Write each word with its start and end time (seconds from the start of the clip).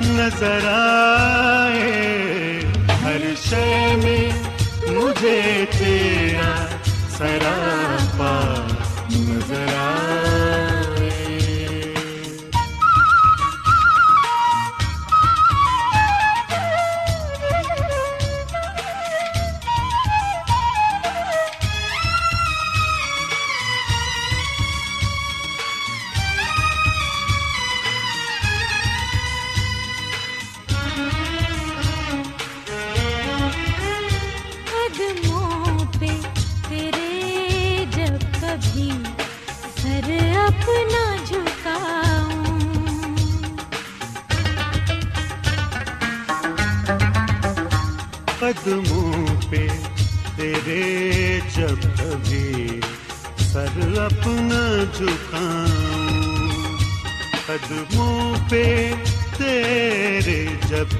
نظر 0.00 0.66
آئے 0.68 1.90
ہر 3.02 3.22
شہر 3.50 3.96
میں 3.96 4.30
قدموں 4.80 5.12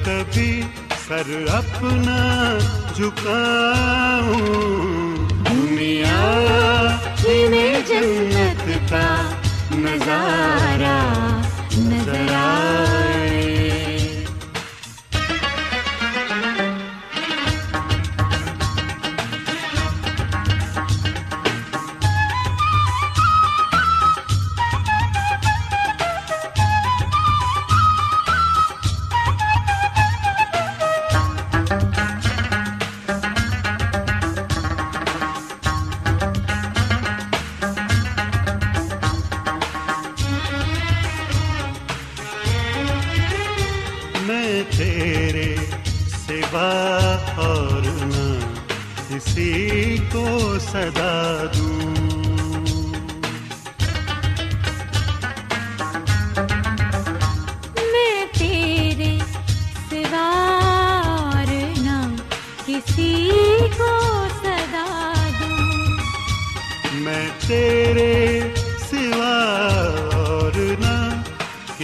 کبھی 0.07 0.61
سر 1.07 1.31
اپنا 1.53 2.19
جھکا 2.97 3.96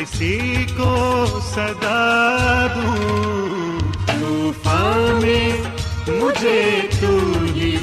کسی 0.03 0.67
کو 0.77 1.27
صدا 1.55 2.67
دوں۔ 2.75 3.79
طوفان 4.07 5.19
میں 5.23 5.51
مجھے 6.09 6.81
تو 7.01 7.19
ہی 7.55 7.77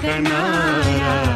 کنارہ 0.00 1.35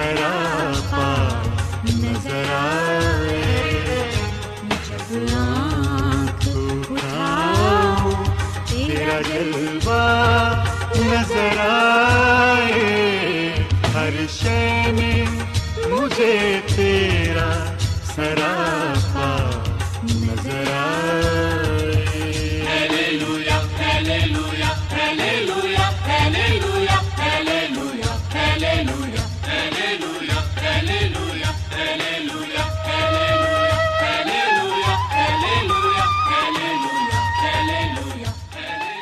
سراپا 0.00 1.08
نظر 1.84 2.48
تیرا 8.68 9.20
جلوہ 9.28 10.00
نظر 10.96 11.58
آئے 11.66 12.88
ہر 13.94 14.26
شے 14.38 14.60
میں 14.92 15.24
مجھے 15.90 16.34
تیرا 16.74 17.50
سراپا 18.14 19.30
نظر 20.04 20.72
آئے 20.76 21.98
Hallelujah, 22.70 23.60
hallelujah, 23.78 24.74
hallelujah. 26.08 26.79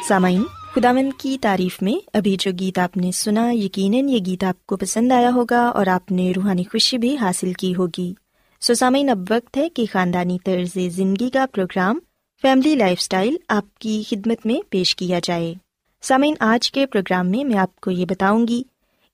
سامعین 0.08 0.42
خداون 0.74 1.10
کی 1.18 1.38
تعریف 1.40 1.82
میں 1.82 2.08
ابھی 2.12 2.36
جو 2.40 2.50
گیت 2.60 2.78
آپ 2.78 2.96
نے 2.96 3.12
سنا، 3.12 3.50
یقیناً 3.52 4.08
یہ 4.08 4.18
گیت 4.26 4.44
آپ 4.44 4.66
کو 4.66 4.76
پسند 4.76 5.12
آیا 5.12 5.30
ہوگا 5.34 5.66
اور 5.66 5.86
آپ 5.86 6.12
نے 6.12 6.32
روحانی 6.36 6.64
خوشی 6.64 6.98
بھی 6.98 7.16
حاصل 7.16 7.52
کی 7.52 7.74
ہوگی۔ 7.74 8.14
سو 8.60 8.74
سامعین، 8.74 9.08
اب 9.08 9.18
وقت 9.30 9.56
ہے 9.56 9.68
کہ 9.68 9.84
خاندانی 9.92 10.38
طرز 10.44 10.78
زندگی 10.88 11.30
کا 11.30 11.46
پروگرام 11.52 11.98
فیملی 12.42 12.74
لائف 12.74 12.98
اسٹائل 13.00 13.36
آپ 13.48 13.78
کی 13.78 14.02
خدمت 14.08 14.46
میں 14.46 14.70
پیش 14.70 14.96
کیا 14.96 15.20
جائے۔ 15.22 15.54
سامعین، 16.02 16.34
آج 16.40 16.72
کے 16.72 16.86
پروگرام 16.86 17.30
میں 17.30 17.44
میں 17.44 17.58
آپ 17.58 17.80
کو 17.80 17.90
یہ 17.90 18.04
بتاؤں 18.04 18.48
گی 18.48 18.62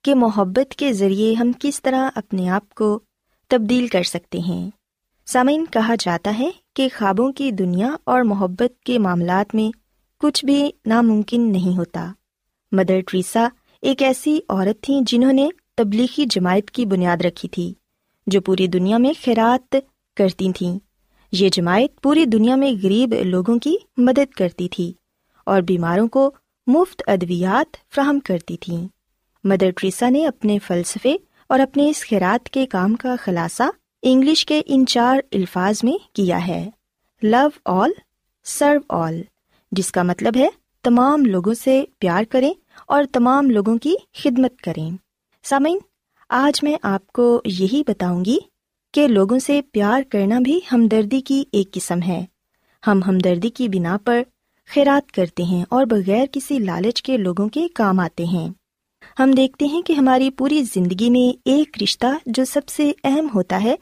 کہ 0.02 0.14
محبت 0.14 0.74
کے 0.74 0.92
ذریعے 0.92 1.34
ہم 1.34 1.52
کس 1.58 1.82
طرح 1.82 2.10
اپنے 2.14 2.48
آپ 2.48 2.74
کو 2.74 3.00
تبدیل 3.48 3.86
کر 3.86 4.02
سکتے 4.02 4.38
ہیں۔ 4.38 4.70
سامعین، 5.26 5.64
کہا 5.70 5.94
جاتا 5.98 6.38
ہے 6.38 6.50
کہ 6.76 6.88
خوابوں 6.98 7.32
کی 7.32 7.50
دنیا 7.50 7.96
اور 8.04 8.22
محبت 8.22 8.82
کے 8.82 8.98
معاملات 8.98 9.54
میں 9.54 9.83
کچھ 10.20 10.44
بھی 10.44 10.70
ناممکن 10.86 11.52
نہیں 11.52 11.78
ہوتا۔ 11.78 12.12
مدر 12.72 13.00
ٹریسا 13.00 13.48
ایک 13.82 14.02
ایسی 14.02 14.40
عورت 14.48 14.82
تھیں 14.82 15.00
جنہوں 15.06 15.32
نے 15.32 15.48
تبلیغی 15.76 16.24
جماعت 16.30 16.70
کی 16.70 16.86
بنیاد 16.86 17.16
رکھی 17.24 17.48
تھی، 17.48 17.74
جو 18.26 18.40
پوری 18.40 18.66
دنیا 18.66 18.98
میں 18.98 19.12
خیرات 19.24 19.76
کرتی 20.16 20.52
تھیں۔ 20.52 20.78
یہ 21.32 21.48
جماعت 21.48 22.02
پوری 22.02 22.24
دنیا 22.24 22.56
میں 22.56 22.72
غریب 22.82 23.14
لوگوں 23.24 23.58
کی 23.58 23.76
مدد 23.96 24.34
کرتی 24.34 24.68
تھی 24.68 24.92
اور 25.46 25.62
بیماروں 25.62 26.08
کو 26.08 26.30
مفت 26.66 27.02
ادویات 27.06 27.94
فراہم 27.94 28.20
کرتی 28.20 28.56
تھیں۔ 28.56 28.88
مدر 29.44 29.70
ٹریسا 29.70 30.08
نے 30.08 30.26
اپنے 30.26 30.58
فلسفے 30.58 31.16
اور 31.48 31.60
اپنے 31.60 31.90
اس 31.90 32.06
خیرات 32.08 32.48
کے 32.48 32.66
کام 32.66 32.94
کا 32.94 33.16
خلاصہ 33.20 33.62
انگلش 34.02 34.46
کے 34.46 34.62
ان 34.66 34.86
چار 34.86 35.18
الفاظ 35.32 35.84
میں 35.84 36.14
کیا 36.14 36.46
ہے۔ 36.46 36.70
لو 37.22 37.48
آل، 37.64 37.90
سرو 38.44 38.80
آل۔ 38.88 39.22
جس 39.76 39.92
کا 39.92 40.02
مطلب 40.02 40.36
ہے 40.36 40.48
تمام 40.82 41.24
لوگوں 41.24 41.54
سے 41.54 41.84
پیار 41.98 42.24
کریں 42.24 42.52
اور 42.86 43.04
تمام 43.12 43.50
لوگوں 43.50 43.78
کی 43.78 43.94
خدمت 44.14 44.60
کریں۔ 44.60 44.90
سامعین، 45.42 45.78
آج 46.28 46.64
میں 46.64 46.74
آپ 46.82 47.06
کو 47.06 47.42
یہی 47.44 47.82
بتاؤں 47.86 48.24
گی 48.24 48.38
کہ 48.92 49.08
لوگوں 49.08 49.38
سے 49.38 49.60
پیار 49.72 50.02
کرنا 50.08 50.38
بھی 50.38 50.60
ہمدردی 50.72 51.20
کی 51.20 51.44
ایک 51.52 51.70
قسم 51.70 52.02
ہے۔ 52.02 52.24
ہم 52.86 53.00
ہمدردی 53.06 53.50
کی 53.50 53.68
بنا 53.68 53.98
پر 54.04 54.22
خیرات 54.74 55.12
کرتے 55.12 55.42
ہیں 55.42 55.64
اور 55.68 55.84
بغیر 55.84 56.26
کسی 56.32 56.58
لالچ 56.58 57.02
کے 57.02 57.16
لوگوں 57.16 57.48
کے 57.48 57.68
کام 57.68 58.00
آتے 58.00 58.24
ہیں۔ 58.24 58.48
ہم 59.18 59.30
دیکھتے 59.30 59.64
ہیں 59.64 59.82
کہ 59.82 59.92
ہماری 59.92 60.30
پوری 60.30 60.62
زندگی 60.62 61.10
میں 61.10 61.40
ایک 61.44 61.82
رشتہ 61.82 62.06
جو 62.26 62.44
سب 62.44 62.68
سے 62.68 62.92
اہم 63.04 63.28
ہوتا 63.34 63.62
ہے، 63.62 63.74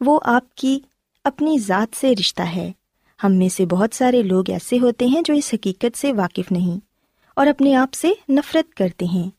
وہ 0.00 0.20
آپ 0.24 0.54
کی 0.54 0.80
اپنی 1.24 1.58
ذات 1.58 1.96
سے 1.96 2.12
رشتہ 2.12 2.42
ہے۔ 2.42 2.72
ہم 3.24 3.32
میں 3.32 3.48
سے 3.48 3.66
بہت 3.66 3.94
سارے 3.94 4.22
لوگ 4.22 4.50
ایسے 4.50 4.78
ہوتے 4.78 5.06
ہیں 5.06 5.22
جو 5.24 5.34
اس 5.34 5.50
حقیقت 5.54 5.98
سے 5.98 6.12
واقف 6.12 6.52
نہیں 6.52 6.78
اور 7.36 7.46
اپنے 7.46 7.74
آپ 7.74 7.94
سے 7.94 8.12
نفرت 8.28 8.74
کرتے 8.74 9.06
ہیں۔ 9.06 9.30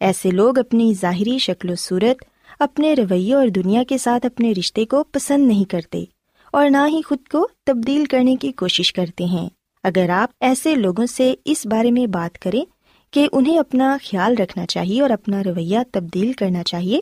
ایسے 0.00 0.30
لوگ 0.30 0.58
اپنی 0.58 0.94
ظاہری 1.00 1.38
شکل 1.38 1.70
و 1.70 1.74
صورت، 1.74 2.24
اپنے 2.60 2.94
رویے 2.94 3.34
اور 3.34 3.48
دنیا 3.48 3.82
کے 3.88 3.98
ساتھ 3.98 4.26
اپنے 4.26 4.52
رشتے 4.52 4.84
کو 4.84 5.04
پسند 5.04 5.48
نہیں 5.48 5.70
کرتے 5.70 6.04
اور 6.52 6.70
نہ 6.70 6.76
ہی 6.88 7.02
خود 7.02 7.28
کو 7.32 7.48
تبدیل 7.66 8.04
کرنے 8.04 8.36
کی 8.36 8.52
کوشش 8.52 8.92
کرتے 8.92 9.24
ہیں۔ 9.24 9.48
اگر 9.82 10.10
آپ 10.10 10.30
ایسے 10.40 10.74
لوگوں 10.74 11.06
سے 11.06 11.34
اس 11.44 11.66
بارے 11.66 11.90
میں 11.90 12.06
بات 12.06 12.38
کریں 12.38 12.64
کہ 13.10 13.28
انہیں 13.32 13.58
اپنا 13.58 13.96
خیال 14.10 14.34
رکھنا 14.34 14.66
چاہیے 14.66 15.02
اور 15.02 15.10
اپنا 15.10 15.44
رویہ 15.44 15.78
تبدیل 15.92 16.32
کرنا 16.32 16.62
چاہیے، 16.62 16.98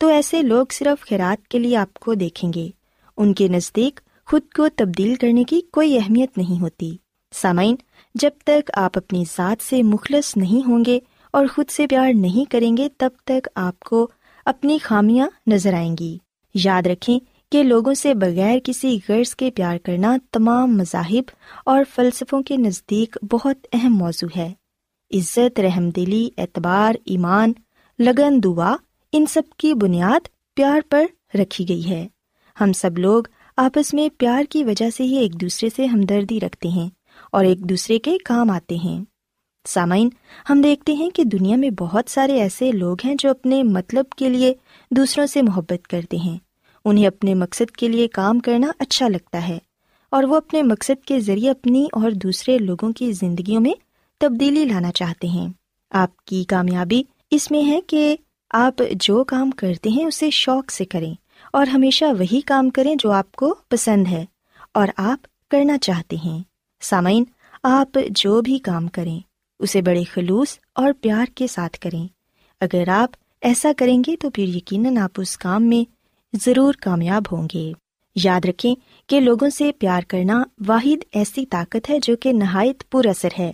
تو 0.00 0.06
ایسے 0.06 0.42
لوگ 0.42 0.66
صرف 0.70 1.08
خیرات 1.08 1.48
کے 1.48 1.58
لیے 1.58 1.76
آپ 1.76 1.94
کو 1.94 2.14
دیکھیں 2.14 2.52
گے۔ 2.52 2.68
ان 3.16 3.34
کے 3.34 3.48
نزدیک 3.48 4.00
خود 4.30 4.42
کو 4.56 4.68
تبدیل 4.76 5.14
کرنے 5.14 5.44
کی 5.44 5.60
کوئی 5.72 5.98
اہمیت 5.98 6.38
نہیں 6.38 6.60
ہوتی۔ 6.60 6.96
سامعین، 7.34 7.76
جب 8.14 8.30
تک 8.44 8.70
آپ 8.74 8.98
اپنی 8.98 9.24
ذات 9.36 9.62
سے 9.62 9.82
مخلص 9.82 10.36
نہیں 10.36 10.68
ہوں 10.68 10.84
گے 10.84 10.98
اور 11.30 11.46
خود 11.46 11.70
سے 11.70 11.86
پیار 11.86 12.12
نہیں 12.14 12.50
کریں 12.50 12.76
گے، 12.76 12.88
تب 12.98 13.10
تک 13.24 13.48
آپ 13.54 13.80
کو 13.80 14.08
اپنی 14.44 14.78
خامیاں 14.78 15.28
نظر 15.46 15.72
آئیں 15.72 15.96
گی۔ 16.00 16.18
یاد 16.54 16.86
رکھیں 16.86 17.18
کہ 17.52 17.62
لوگوں 17.62 17.94
سے 17.94 18.14
بغیر 18.14 18.58
کسی 18.64 18.98
غرض 19.08 19.34
کے 19.34 19.50
پیار 19.50 19.78
کرنا 19.78 20.16
تمام 20.32 20.76
مذاہب 20.76 21.30
اور 21.64 21.84
فلسفوں 21.94 22.42
کے 22.42 22.56
نزدیک 22.56 23.18
بہت 23.30 23.56
اہم 23.72 23.96
موضوع 23.96 24.28
ہے۔ 24.36 24.52
عزت، 25.14 25.60
رحم 25.60 25.90
دلی، 25.90 26.28
اعتبار، 26.38 26.94
ایمان، 27.04 27.52
لگن، 27.98 28.42
دعا، 28.44 28.76
ان 29.12 29.26
سب 29.26 29.42
کی 29.56 29.74
بنیاد 29.74 30.28
پیار 30.54 30.80
پر 30.90 31.04
رکھی 31.34 31.68
گئی 31.68 31.90
ہے۔ 31.90 32.08
ہم 32.60 32.72
سب 32.72 32.98
لوگ 32.98 33.22
آپس 33.56 33.94
میں 33.94 34.08
پیار 34.18 34.44
کی 34.50 34.64
وجہ 34.64 34.90
سے 34.90 35.04
ہی 35.04 35.16
ایک 35.16 35.40
دوسرے 35.40 35.68
سے 35.76 35.86
ہمدردی 35.86 36.40
رکھتے 36.40 36.68
ہیں 36.68 36.88
اور 37.32 37.44
ایک 37.44 37.58
دوسرے 37.58 37.98
کے 37.98 38.18
کام 38.24 38.50
آتے 38.50 38.76
ہیں۔ 38.76 39.04
سامعین، 39.68 40.08
ہم 40.50 40.60
دیکھتے 40.60 40.92
ہیں 40.92 41.10
کہ 41.10 41.24
دنیا 41.24 41.56
میں 41.56 41.70
بہت 41.70 42.10
سارے 42.10 42.40
ایسے 42.40 42.72
لوگ 42.72 42.96
ہیں 43.04 43.14
جو 43.18 43.30
اپنے 43.30 43.62
مطلب 43.62 44.04
کے 44.10 44.28
لیے 44.28 44.54
دوسروں 44.90 45.26
سے 45.26 45.42
محبت 45.42 45.88
کرتے 45.88 46.16
ہیں۔ 46.16 46.38
انہیں 46.84 47.06
اپنے 47.06 47.34
مقصد 47.34 47.70
کے 47.70 47.88
لیے 47.88 48.08
کام 48.08 48.38
کرنا 48.38 48.70
اچھا 48.78 49.08
لگتا 49.08 49.48
ہے 49.48 49.58
اور 50.10 50.24
وہ 50.24 50.36
اپنے 50.36 50.62
مقصد 50.62 51.04
کے 51.04 51.20
ذریعے 51.20 51.50
اپنی 51.50 51.86
اور 51.92 52.10
دوسرے 52.10 52.58
لوگوں 52.58 52.92
کی 52.92 53.12
زندگیوں 53.12 53.60
میں 53.60 53.72
تبدیلی 54.20 54.64
لانا 54.64 54.92
چاہتے 54.92 55.28
ہیں۔ 55.28 55.48
آپ 55.90 56.24
کی 56.24 56.44
کامیابی 56.44 57.02
اس 57.30 57.50
میں 57.50 57.64
ہے 57.64 57.80
کہ 57.86 58.16
آپ 58.50 58.82
جو 58.92 59.24
کام 59.24 59.50
کرتے 59.50 59.90
ہیں 59.90 60.04
اسے 60.04 60.30
شوق 60.30 60.70
سے 60.70 60.84
کریں۔ 60.84 61.14
اور 61.56 61.66
ہمیشہ 61.66 62.04
وہی 62.04 62.40
کام 62.40 62.70
کریں 62.70 62.94
جو 62.98 63.10
آپ 63.10 63.32
کو 63.32 63.54
پسند 63.68 64.06
ہے 64.06 64.24
اور 64.74 64.88
آپ 64.96 65.48
کرنا 65.50 65.78
چاہتے 65.78 66.16
ہیں۔ 66.16 66.38
سامعین، 66.80 67.24
آپ 67.62 67.98
جو 68.10 68.40
بھی 68.40 68.58
کام 68.58 68.88
کریں، 68.88 69.20
اسے 69.58 69.82
بڑے 69.82 70.04
خلوص 70.04 70.58
اور 70.74 70.92
پیار 71.00 71.26
کے 71.34 71.46
ساتھ 71.46 71.78
کریں۔ 71.78 72.06
اگر 72.60 72.88
آپ 72.88 73.10
ایسا 73.40 73.72
کریں 73.76 74.02
گے 74.06 74.16
تو 74.16 74.30
پھر 74.30 74.42
یقیناً 74.42 74.96
آپ 74.96 75.10
اس 75.16 75.38
کام 75.38 75.64
میں 75.64 75.90
ضرور 76.32 76.74
کامیاب 76.80 77.22
ہوں 77.32 77.48
گے۔ 77.54 77.72
یاد 78.14 78.40
رکھیں 78.44 78.74
کہ 79.06 79.20
لوگوں 79.20 79.50
سے 79.50 79.72
پیار 79.78 80.02
کرنا 80.08 80.44
واحد 80.66 81.04
ایسی 81.12 81.46
طاقت 81.46 81.90
ہے 81.90 81.98
جو 82.02 82.16
کہ 82.16 82.32
نہایت 82.32 82.90
پر 82.90 83.06
اثر 83.06 83.28
ہے۔ 83.38 83.52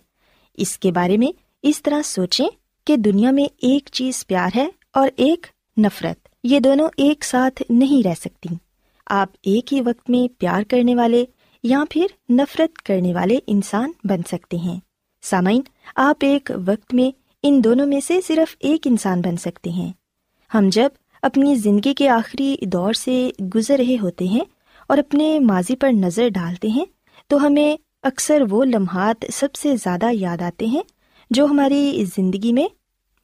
اس 0.54 0.78
کے 0.78 0.92
بارے 0.92 1.16
میں 1.16 1.40
اس 1.62 1.82
طرح 1.82 2.02
سوچیں 2.02 2.49
کہ 2.85 2.97
دنیا 2.97 3.30
میں 3.30 3.44
ایک 3.44 3.88
چیز 3.92 4.26
پیار 4.26 4.50
ہے 4.56 4.68
اور 4.92 5.09
ایک 5.16 5.47
نفرت۔ 5.78 6.22
یہ 6.44 6.61
دونوں 6.61 6.88
ایک 6.96 7.25
ساتھ 7.25 7.62
نہیں 7.70 8.06
رہ 8.06 8.14
سکتی۔ 8.20 8.54
آپ 9.06 9.28
ایک 9.42 9.75
ہی 9.75 9.80
وقت 9.80 10.11
میں 10.11 10.40
پیار 10.40 10.62
کرنے 10.62 10.94
والے 10.94 11.25
یا 11.62 11.82
پھر 11.90 12.06
نفرت 12.30 12.82
کرنے 12.82 13.14
والے 13.14 13.38
انسان 13.46 13.92
بن 14.04 14.22
سکتے 14.28 14.56
ہیں۔ 14.56 14.80
سامعین، 15.22 15.61
آپ 15.96 16.16
ایک 16.20 16.50
وقت 16.66 16.94
میں 16.94 17.11
ان 17.42 17.64
دونوں 17.64 17.87
میں 17.87 18.00
سے 18.00 18.20
صرف 18.26 18.56
ایک 18.61 18.87
انسان 18.87 19.20
بن 19.20 19.37
سکتے 19.37 19.70
ہیں۔ 19.70 19.92
ہم 20.54 20.68
جب 20.72 20.88
اپنی 21.22 21.54
زندگی 21.54 21.94
کے 21.94 22.08
آخری 22.08 22.56
دور 22.62 22.92
سے 22.92 23.30
گزر 23.54 23.76
رہے 23.78 23.96
ہوتے 24.02 24.25
ہیں 24.25 24.44
اور 24.87 24.99
اپنے 24.99 25.38
ماضی 25.38 25.76
پر 25.76 25.90
نظر 25.92 26.28
ڈالتے 26.28 26.68
ہیں، 26.68 26.84
تو 27.26 27.46
ہمیں 27.46 27.76
اکثر 28.02 28.42
وہ 28.50 28.64
لمحات 28.64 29.25
سب 29.32 29.54
سے 29.54 29.76
زیادہ 29.76 30.06
یاد 30.12 30.42
آتے 30.42 30.66
ہیں 30.66 30.82
جو 31.30 31.44
ہماری 31.44 32.04
زندگی 32.16 32.52
میں 32.52 32.68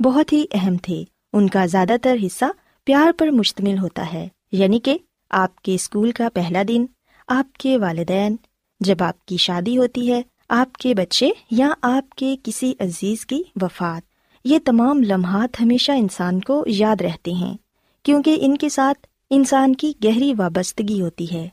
بہت 0.03 0.33
ہی 0.33 0.45
اہم 0.53 0.77
تھے۔ 0.77 1.05
ان 1.33 1.49
کا 1.49 1.67
زیادہ 1.67 1.97
تر 2.03 2.17
حصہ 2.27 2.45
پیار 2.89 3.13
پر 3.19 3.29
مشتمل 3.29 3.79
ہوتا 3.79 4.13
ہے 4.13 4.29
یعنی 4.53 4.79
کہ 4.79 4.99
آپ 5.31 5.63
کے 5.63 5.75
اسکول 5.75 6.11
کا 6.11 6.29
پہلا 6.35 6.63
دن، 6.69 6.87
آپ 7.29 7.53
کے 7.53 7.79
والدین، 7.79 8.37
جب 8.81 8.97
آپ 9.01 9.27
کی 9.27 9.37
شادی 9.37 9.79
ہوتی 9.79 10.13
ہے، 10.13 10.23
آپ 10.49 10.73
کے 10.73 10.95
بچے 10.95 11.31
یا 11.51 11.71
آپ 11.83 12.11
کے 12.11 12.37
کسی 12.43 12.75
عزیز 12.81 13.27
کی 13.27 13.43
وفات۔ 13.63 14.03
یہ 14.45 14.59
تمام 14.65 15.03
لمحات 15.03 15.61
ہمیشہ 15.61 15.93
انسان 15.93 16.41
کو 16.41 16.65
یاد 16.67 17.01
رہتے 17.01 17.33
ہیں، 17.33 17.57
کیونکہ 18.03 18.39
ان 18.41 18.57
کے 18.57 18.69
ساتھ 18.69 19.07
انسان 19.31 19.75
کی 19.75 19.93
گہری 20.05 20.35
وابستگی 20.39 21.01
ہوتی 21.01 21.27
ہے۔ 21.33 21.49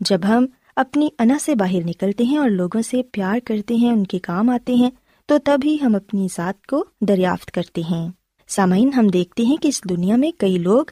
جب 0.00 0.20
ہم 0.28 0.46
اپنی 0.76 1.08
انا 1.18 1.38
سے 1.40 1.54
باہر 1.54 1.84
نکلتے 1.86 2.24
ہیں 2.24 2.38
اور 2.38 2.48
لوگوں 2.48 2.82
سے 2.82 3.02
پیار 3.02 3.38
کرتے 3.44 3.74
ہیں، 3.74 3.92
ان 3.92 4.04
کے 4.04 4.18
کام 4.18 4.50
آتے 4.50 4.74
ہیں، 4.74 4.90
تو 5.26 5.38
تب 5.44 5.60
ہی 5.64 5.76
ہم 5.82 5.94
اپنی 5.94 6.26
ذات 6.36 6.66
کو 6.66 6.84
دریافت 7.00 7.50
کرتے 7.50 7.82
ہیں۔ 7.90 8.08
سامعین، 8.50 8.92
ہم 8.92 9.06
دیکھتے 9.06 9.42
ہیں 9.42 9.56
کہ 9.56 9.68
اس 9.68 9.84
دنیا 9.84 10.16
میں 10.16 10.30
کئی 10.38 10.58
لوگ 10.58 10.84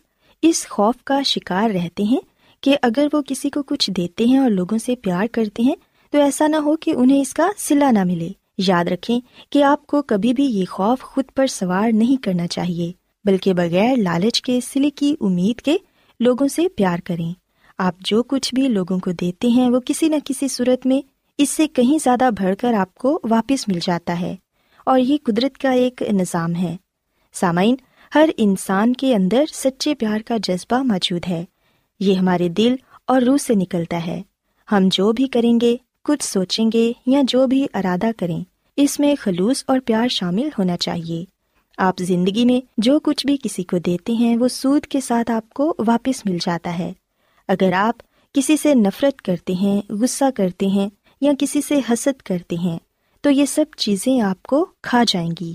اس 0.42 0.66
خوف 0.68 0.94
کا 1.04 1.22
شکار 1.22 1.70
رہتے 1.70 2.02
ہیں 2.02 2.20
کہ 2.60 2.76
اگر 2.82 3.06
وہ 3.12 3.22
کسی 3.22 3.50
کو 3.50 3.62
کچھ 3.62 3.90
دیتے 3.90 4.24
ہیں 4.24 4.38
اور 4.38 4.50
لوگوں 4.50 4.78
سے 4.78 4.94
پیار 4.96 5.26
کرتے 5.32 5.62
ہیں، 5.62 5.74
تو 6.10 6.18
ایسا 6.18 6.46
نہ 6.46 6.56
ہو 6.56 6.76
کہ 6.76 6.92
انہیں 6.96 7.20
اس 7.20 7.34
کا 7.34 7.50
سلا 7.58 7.90
نہ 7.90 8.04
ملے۔ 8.04 8.28
یاد 8.58 8.84
رکھیں 8.84 9.20
کہ 9.50 9.62
آپ 9.62 9.86
کو 9.86 10.02
کبھی 10.02 10.32
بھی 10.32 10.44
یہ 10.44 10.64
خوف 10.70 11.00
خود 11.00 11.24
پر 11.36 11.46
سوار 11.46 11.92
نہیں 11.92 12.22
کرنا 12.22 12.46
چاہیے، 12.46 12.92
بلکہ 13.24 13.54
بغیر 13.54 13.96
لالچ 13.96 14.42
کے 14.42 14.60
سلے 14.60 14.90
کی 14.90 15.14
امید 15.20 15.60
کے 15.60 15.76
لوگوں 16.20 16.48
سے 16.48 16.68
پیار 16.68 16.98
کریں۔ 17.04 17.32
آپ 17.78 17.94
جو 18.00 18.22
کچھ 18.22 18.54
بھی 18.54 18.68
لوگوں 18.68 18.98
کو 18.98 19.10
دیتے 19.10 19.48
ہیں، 19.48 19.70
وہ 19.70 19.80
کسی 19.86 20.08
نہ 20.08 20.16
کسی 20.24 20.48
صورت 20.48 20.86
میں 20.86 21.00
اس 21.38 21.50
سے 21.50 21.66
کہیں 21.68 21.98
زیادہ 22.04 22.30
بڑھ 22.38 22.56
کر 22.56 22.74
آپ 22.74 22.94
کو 22.94 23.20
واپس 23.30 23.68
مل 23.68 23.78
جاتا 23.82 24.20
ہے۔ 24.20 24.36
اور 24.86 24.98
یہ 24.98 25.16
قدرت 25.24 25.58
کا 25.58 25.70
ایک 25.70 26.02
نظام 26.12 26.54
ہے۔ 26.54 26.76
سامعین، 27.40 27.76
ہر 28.14 28.28
انسان 28.36 28.92
کے 28.92 29.14
اندر 29.14 29.44
سچے 29.52 29.94
پیار 29.94 30.20
کا 30.26 30.36
جذبہ 30.42 30.82
موجود 30.82 31.22
ہے۔ 31.28 31.44
یہ 32.00 32.14
ہمارے 32.14 32.48
دل 32.48 32.76
اور 33.06 33.22
روح 33.22 33.36
سے 33.36 33.54
نکلتا 33.54 34.06
ہے۔ 34.06 34.22
ہم 34.72 34.88
جو 34.90 35.12
بھی 35.12 35.28
کریں 35.28 35.60
گے، 35.60 35.76
کچھ 36.04 36.24
سوچیں 36.24 36.70
گے 36.74 36.92
یا 37.06 37.20
جو 37.28 37.46
بھی 37.46 37.66
ارادہ 37.74 38.10
کریں، 38.16 38.44
اس 38.76 39.00
میں 39.00 39.14
خلوص 39.20 39.64
اور 39.66 39.78
پیار 39.84 40.08
شامل 40.08 40.48
ہونا 40.58 40.76
چاہیے۔ 40.76 41.24
آپ 41.78 41.94
زندگی 41.98 42.44
میں 42.44 42.66
جو 42.78 42.98
کچھ 42.98 43.26
بھی 43.26 43.36
کسی 43.42 43.62
کو 43.62 43.78
دیتے 43.78 44.12
ہیں، 44.12 44.36
وہ 44.36 44.48
سود 44.48 44.86
کے 44.86 45.00
ساتھ 45.00 45.30
آپ 45.30 45.50
کو 45.50 45.74
واپس 45.86 46.26
مل 46.26 46.36
جاتا 46.40 46.78
ہے۔ 46.78 46.92
اگر 47.48 47.72
آپ 47.72 47.94
کسی 48.34 48.56
سے 48.56 48.74
نفرت 48.74 49.22
کرتے 49.22 49.52
ہیں، 49.52 49.80
غصہ 49.88 50.24
کرتے 50.36 50.66
ہیں 50.66 50.88
یا 51.20 51.32
کسی 51.38 51.60
سے 51.60 51.80
حسد 51.90 52.22
کرتے 52.22 52.56
ہیں، 52.56 52.78
تو 53.20 53.30
یہ 53.30 53.44
سب 53.44 53.64
چیزیں 53.76 54.20
آپ 54.20 54.42
کو 54.42 54.66
کھا 54.82 55.04
جائیں 55.08 55.30
گی۔ 55.40 55.54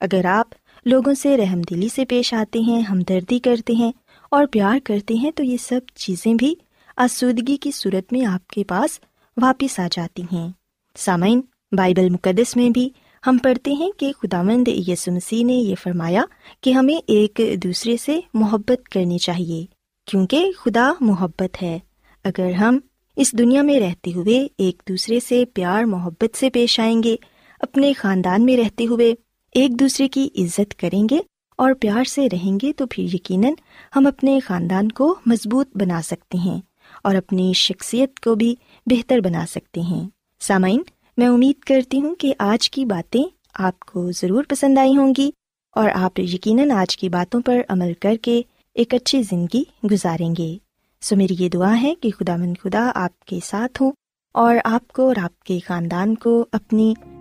اگر 0.00 0.24
آپ 0.24 0.46
لوگوں 0.86 1.14
سے 1.14 1.36
رحم 1.36 1.60
دلی 1.60 1.88
سے 1.94 2.04
پیش 2.04 2.34
آتے 2.34 2.58
ہیں، 2.58 2.80
ہمدردی 2.80 3.38
کرتے 3.38 3.72
ہیں 3.72 3.92
اور 4.30 4.46
پیار 4.46 4.78
کرتے 4.84 5.14
ہیں، 5.14 5.30
تو 5.30 5.42
یہ 5.42 5.56
سب 5.56 5.80
چیزیں 5.94 6.34
بھی 6.34 6.54
آسودگی 6.96 7.56
کی 7.56 7.70
صورت 7.70 8.12
میں 8.12 8.24
آپ 8.24 8.46
کے 8.46 8.64
پاس 8.64 9.00
واپس 9.36 9.80
آ 9.80 9.88
جاتی 9.92 10.22
ہیں۔ 10.32 10.48
سامعین، 10.96 11.40
بائبل 11.72 12.08
مقدس 12.08 12.56
میں 12.56 12.70
بھی 12.70 12.88
ہم 13.26 13.38
پڑھتے 13.42 13.72
ہیں 13.72 13.90
کہ 13.90 14.12
خدا 14.22 14.42
مند 14.42 14.68
مسیح 15.08 15.44
نے 15.44 15.52
یہ 15.52 15.74
فرمایا 15.82 16.24
کہ 16.60 16.70
ہمیں 16.70 16.96
ایک 17.06 17.40
دوسرے 17.64 17.96
سے 17.96 18.20
محبت 18.34 18.88
کرنی 18.88 19.18
چاہیے، 19.18 19.64
کیونکہ 20.06 20.50
خدا 20.58 20.92
محبت 21.00 21.62
ہے۔ 21.62 21.78
اگر 22.24 22.52
ہم 22.52 22.78
اس 23.16 23.32
دنیا 23.32 23.62
میں 23.62 23.80
رہتے 23.80 24.10
ہوئے 24.12 24.46
ایک 24.58 24.82
دوسرے 24.88 25.20
سے 25.20 25.44
پیار 25.54 25.84
محبت 25.84 26.36
سے 26.36 26.50
پیش 26.50 26.80
آئیں 26.80 27.02
گے، 27.02 27.16
اپنے 27.60 27.92
خاندان 27.92 28.44
میں 28.44 28.56
رہتے 28.56 28.86
ہوئے 28.86 29.14
ایک 29.54 29.80
دوسرے 29.80 30.08
کی 30.08 30.28
عزت 30.36 30.74
کریں 30.78 31.08
گے 31.10 31.18
اور 31.58 31.72
پیار 31.80 32.04
سے 32.04 32.28
رہیں 32.32 32.58
گے 32.62 32.72
تو 32.72 32.86
پھر 32.86 33.02
یقیناً 33.02 33.52
ہم 33.96 34.06
اپنے 34.06 34.40
خاندان 34.40 34.88
کو 34.88 35.14
مضبوط 35.26 35.68
بنا 35.74 36.02
سکتے 36.02 36.38
ہیں 36.38 36.60
اور 37.04 37.14
اپنی 37.14 37.52
شخصیت 37.52 38.20
کو 38.20 38.34
بھی 38.34 38.54
بہتر 38.86 39.18
بنا 39.18 39.44
سکتے 39.48 39.80
ہیں۔ 39.80 40.08
سامعین، 40.40 40.82
میں 41.16 41.26
امید 41.26 41.58
کرتی 41.58 42.00
ہوں 42.00 42.14
کہ 42.14 42.34
آج 42.38 42.70
کی 42.70 42.84
باتیں 42.84 43.22
آپ 43.54 43.80
کو 43.80 44.10
ضرور 44.12 44.44
پسند 44.48 44.78
آئی 44.78 44.96
ہوں 44.96 45.14
گی 45.18 45.30
اور 45.72 45.90
آپ 45.94 46.20
یقیناً 46.20 46.70
آج 46.70 46.96
کی 46.96 47.08
باتوں 47.08 47.40
پر 47.40 47.60
عمل 47.68 47.92
کر 48.00 48.14
کے 48.22 48.42
ایک 48.74 48.94
اچھی 48.94 49.22
زندگی 49.22 49.64
گزاریں 49.92 50.34
گے۔ 50.38 50.56
سو 51.00 51.16
میری 51.16 51.34
یہ 51.38 51.48
دعا 51.48 51.82
ہے 51.82 51.94
کہ 51.94 52.10
خدا 52.10 52.36
مند 52.36 52.54
خدا 52.62 52.90
آپ 52.94 53.24
کے 53.24 53.38
ساتھ 53.44 53.82
ہوں 53.82 53.92
اور 54.32 54.56
آپ 54.64 54.88
کو 54.88 55.06
اور 55.06 55.16
آپ 55.22 55.40
کے 55.40 55.58
خاندان 55.66 56.14
کو 56.14 56.46
اپنی 56.52 56.94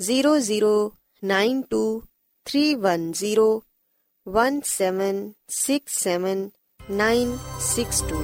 Zero 0.00 0.38
zero 0.38 0.90
nine 1.22 1.60
two 1.60 2.00
three 2.44 2.74
one 2.74 3.12
zero 3.16 3.60
one 4.26 4.60
seven 4.64 5.30
six 5.48 6.04
seven 6.04 6.48
nine 6.90 7.36
six 7.60 8.02
two 8.08 8.20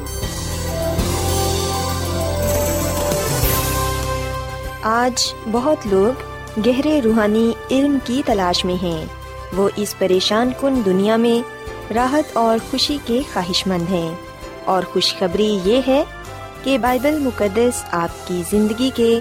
آج 4.83 5.35
بہت 5.53 5.79
لوگ 5.85 6.21
گہرے 6.67 7.01
روحانی 7.05 7.53
علم 7.71 7.99
کی 8.05 8.23
تلاش 8.27 8.65
میں 8.65 8.83
ہیں۔ 8.83 9.07
وہ 9.57 9.69
اس 9.77 9.95
پریشان 9.99 10.51
کن 10.61 10.85
دنیا 10.85 11.17
میں 11.17 11.49
راحت 11.93 12.37
اور 12.37 12.59
خوشی 12.71 12.99
کے 13.05 13.21
خواہش 13.33 13.67
مند 13.67 13.91
ہیں۔ 13.91 14.15
اور 14.65 14.83
خوشخبری 14.93 15.59
یہ 15.65 15.81
ہے 15.87 16.05
کہ 16.63 16.79
بائبل 16.79 17.19
مقدس 17.19 17.85
آپ 17.91 18.29
کی 18.29 18.43
زندگی 18.51 18.91
کے 18.95 19.21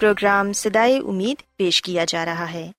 پروگرام 0.00 0.52
سدائے 0.52 0.98
امید 0.98 1.56
پیش 1.56 1.82
کیا 1.82 2.04
جا 2.08 2.24
رہا 2.24 2.52
ہے۔ 2.52 2.72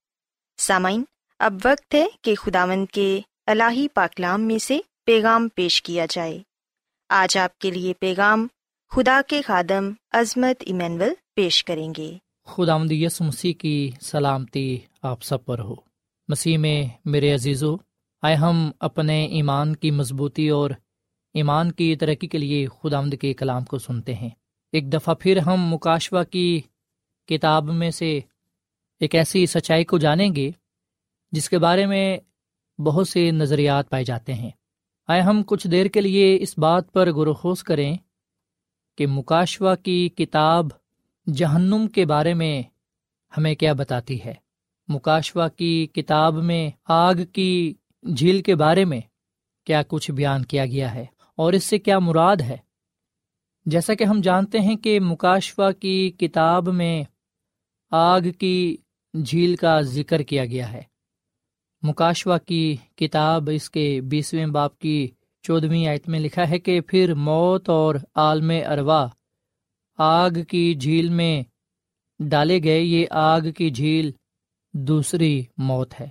سامعین، 0.57 1.03
اب 1.39 1.53
وقت 1.65 1.95
ہے 1.95 2.05
کہ 2.21 2.35
خداوند 2.35 2.85
کے 2.93 3.19
الہی 3.45 3.87
پاکلام 3.87 4.41
میں 4.41 4.57
سے 4.57 4.79
پیغام 5.05 5.47
پیش 5.55 5.81
کیا 5.81 6.05
جائے۔ 6.09 6.39
آج 7.09 7.37
آپ 7.37 7.59
کے 7.59 7.71
لیے 7.71 7.93
پیغام 7.93 8.47
خدا 8.89 9.21
کے 9.27 9.41
خادم 9.41 9.91
عظمت 10.11 10.63
ایمینول 10.65 11.13
پیش 11.35 11.63
کریں 11.63 11.93
گے۔ 11.97 12.17
خدا 12.45 12.77
یس 12.89 13.21
مسیح 13.21 13.53
کی 13.53 13.91
سلامتی 14.01 14.79
آپ 15.01 15.23
سب 15.23 15.45
پر 15.45 15.59
ہو۔ 15.59 15.75
مسیح 16.27 16.57
میں 16.57 16.83
میرے 17.05 17.33
عزیزو، 17.33 17.75
آئے 18.21 18.35
ہم 18.35 18.71
اپنے 18.79 19.25
ایمان 19.25 19.75
کی 19.75 19.91
مضبوطی 19.91 20.49
اور 20.49 20.69
ایمان 21.33 21.71
کی 21.71 21.95
ترقی 21.95 22.27
کے 22.27 22.37
لیے 22.37 22.67
خدا 22.67 22.97
آمد 22.97 23.13
کے 23.21 23.33
کلام 23.33 23.63
کو 23.63 23.77
سنتے 23.77 24.15
ہیں۔ 24.15 24.29
ایک 24.71 24.93
دفعہ 24.93 25.13
پھر 25.13 25.37
ہم 25.37 25.73
مکاشوہ 25.73 26.23
کی 26.23 26.61
کتاب 27.31 27.69
میں 27.71 27.91
سے 27.91 28.19
ایک 29.00 29.15
ایسی 29.15 29.45
سچائی 29.45 29.83
کو 29.83 29.97
جانیں 29.97 30.35
گے 30.35 30.51
جس 31.31 31.50
کے 31.50 31.57
بارے 31.57 31.85
میں 31.85 32.17
بہت 32.81 33.07
سے 33.07 33.31
نظریات 33.31 33.89
پائے 33.89 34.03
جاتے 34.03 34.33
ہیں۔ 34.33 34.50
آئے 35.07 35.21
ہم 35.21 35.43
کچھ 35.43 35.67
دیر 35.67 35.85
کے 35.85 36.01
لیے 36.01 36.38
اس 36.41 36.57
بات 36.57 36.93
پر 36.93 37.11
گروخوز 37.11 37.63
کریں 37.63 37.97
کہ 38.97 39.07
مکاشوا 39.07 39.75
کی 39.75 40.09
کتاب 40.09 40.65
جہنم 41.33 41.88
کے 41.88 42.05
بارے 42.05 42.33
میں 42.33 42.61
ہمیں 43.38 43.55
کیا 43.55 43.73
بتاتی 43.73 44.23
ہے۔ 44.25 44.33
مکاشوا 44.88 45.47
کی 45.47 45.88
کتاب 45.93 46.33
میں 46.33 46.69
آگ 46.85 47.15
کی 47.33 47.73
جھیل 48.17 48.41
کے 48.41 48.55
بارے 48.55 48.85
میں 48.85 49.01
کیا 49.65 49.81
کچھ 49.88 50.11
بیان 50.11 50.45
کیا 50.45 50.65
گیا 50.65 50.93
ہے 50.93 51.05
اور 51.35 51.53
اس 51.53 51.63
سے 51.63 51.79
کیا 51.79 52.00
مراد 52.00 52.41
ہے؟ 52.41 52.57
جیسا 53.65 53.93
کہ 53.93 54.03
ہم 54.03 54.21
جانتے 54.21 54.59
ہیں 54.59 54.75
کہ 54.75 55.00
مکاشوا 55.00 55.71
کی 55.71 56.11
کتاب 56.11 56.67
میں 56.67 57.03
آگ 57.91 58.21
کی 58.39 58.77
جھیل 59.25 59.55
کا 59.55 59.81
ذکر 59.81 60.21
کیا 60.21 60.45
گیا 60.45 60.71
ہے۔ 60.71 60.81
مکاشوا 61.81 62.38
کی 62.38 62.75
کتاب 62.95 63.50
اس 63.53 63.69
کے 63.69 64.01
بیسویں 64.01 64.45
باپ 64.45 64.77
کی 64.79 65.07
چودھویں 65.41 65.88
آیت 65.88 66.10
میں 66.10 66.19
لکھا 66.19 66.50
ہے 66.50 66.60
کہ 66.60 66.81
پھر 66.81 67.13
موت 67.13 67.69
اور 67.69 67.95
عالم 68.15 68.51
اروا 68.69 69.07
آگ 69.98 70.29
کی 70.48 70.74
جھیل 70.74 71.10
میں 71.10 71.43
ڈالے 72.19 72.63
گئے، 72.63 72.79
یہ 72.79 73.05
آگ 73.12 73.41
کی 73.57 73.69
جھیل 73.69 74.12
دوسری 74.74 75.43
موت 75.57 76.01
ہے۔ 76.01 76.07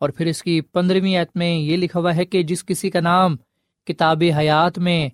اور 0.00 0.10
پھر 0.10 0.26
اس 0.26 0.42
کی 0.42 0.60
پندرہویں 0.60 1.16
آیت 1.16 1.30
میں 1.34 1.54
یہ 1.54 1.76
لکھا 1.76 2.00
ہوا 2.00 2.16
ہے 2.16 2.24
کہ 2.24 2.42
جس 2.42 2.64
کسی 2.64 2.90
کا 2.90 3.00
نام 3.00 3.36
کتاب 3.84 4.22
حیات 4.38 4.78
میں 4.78 5.08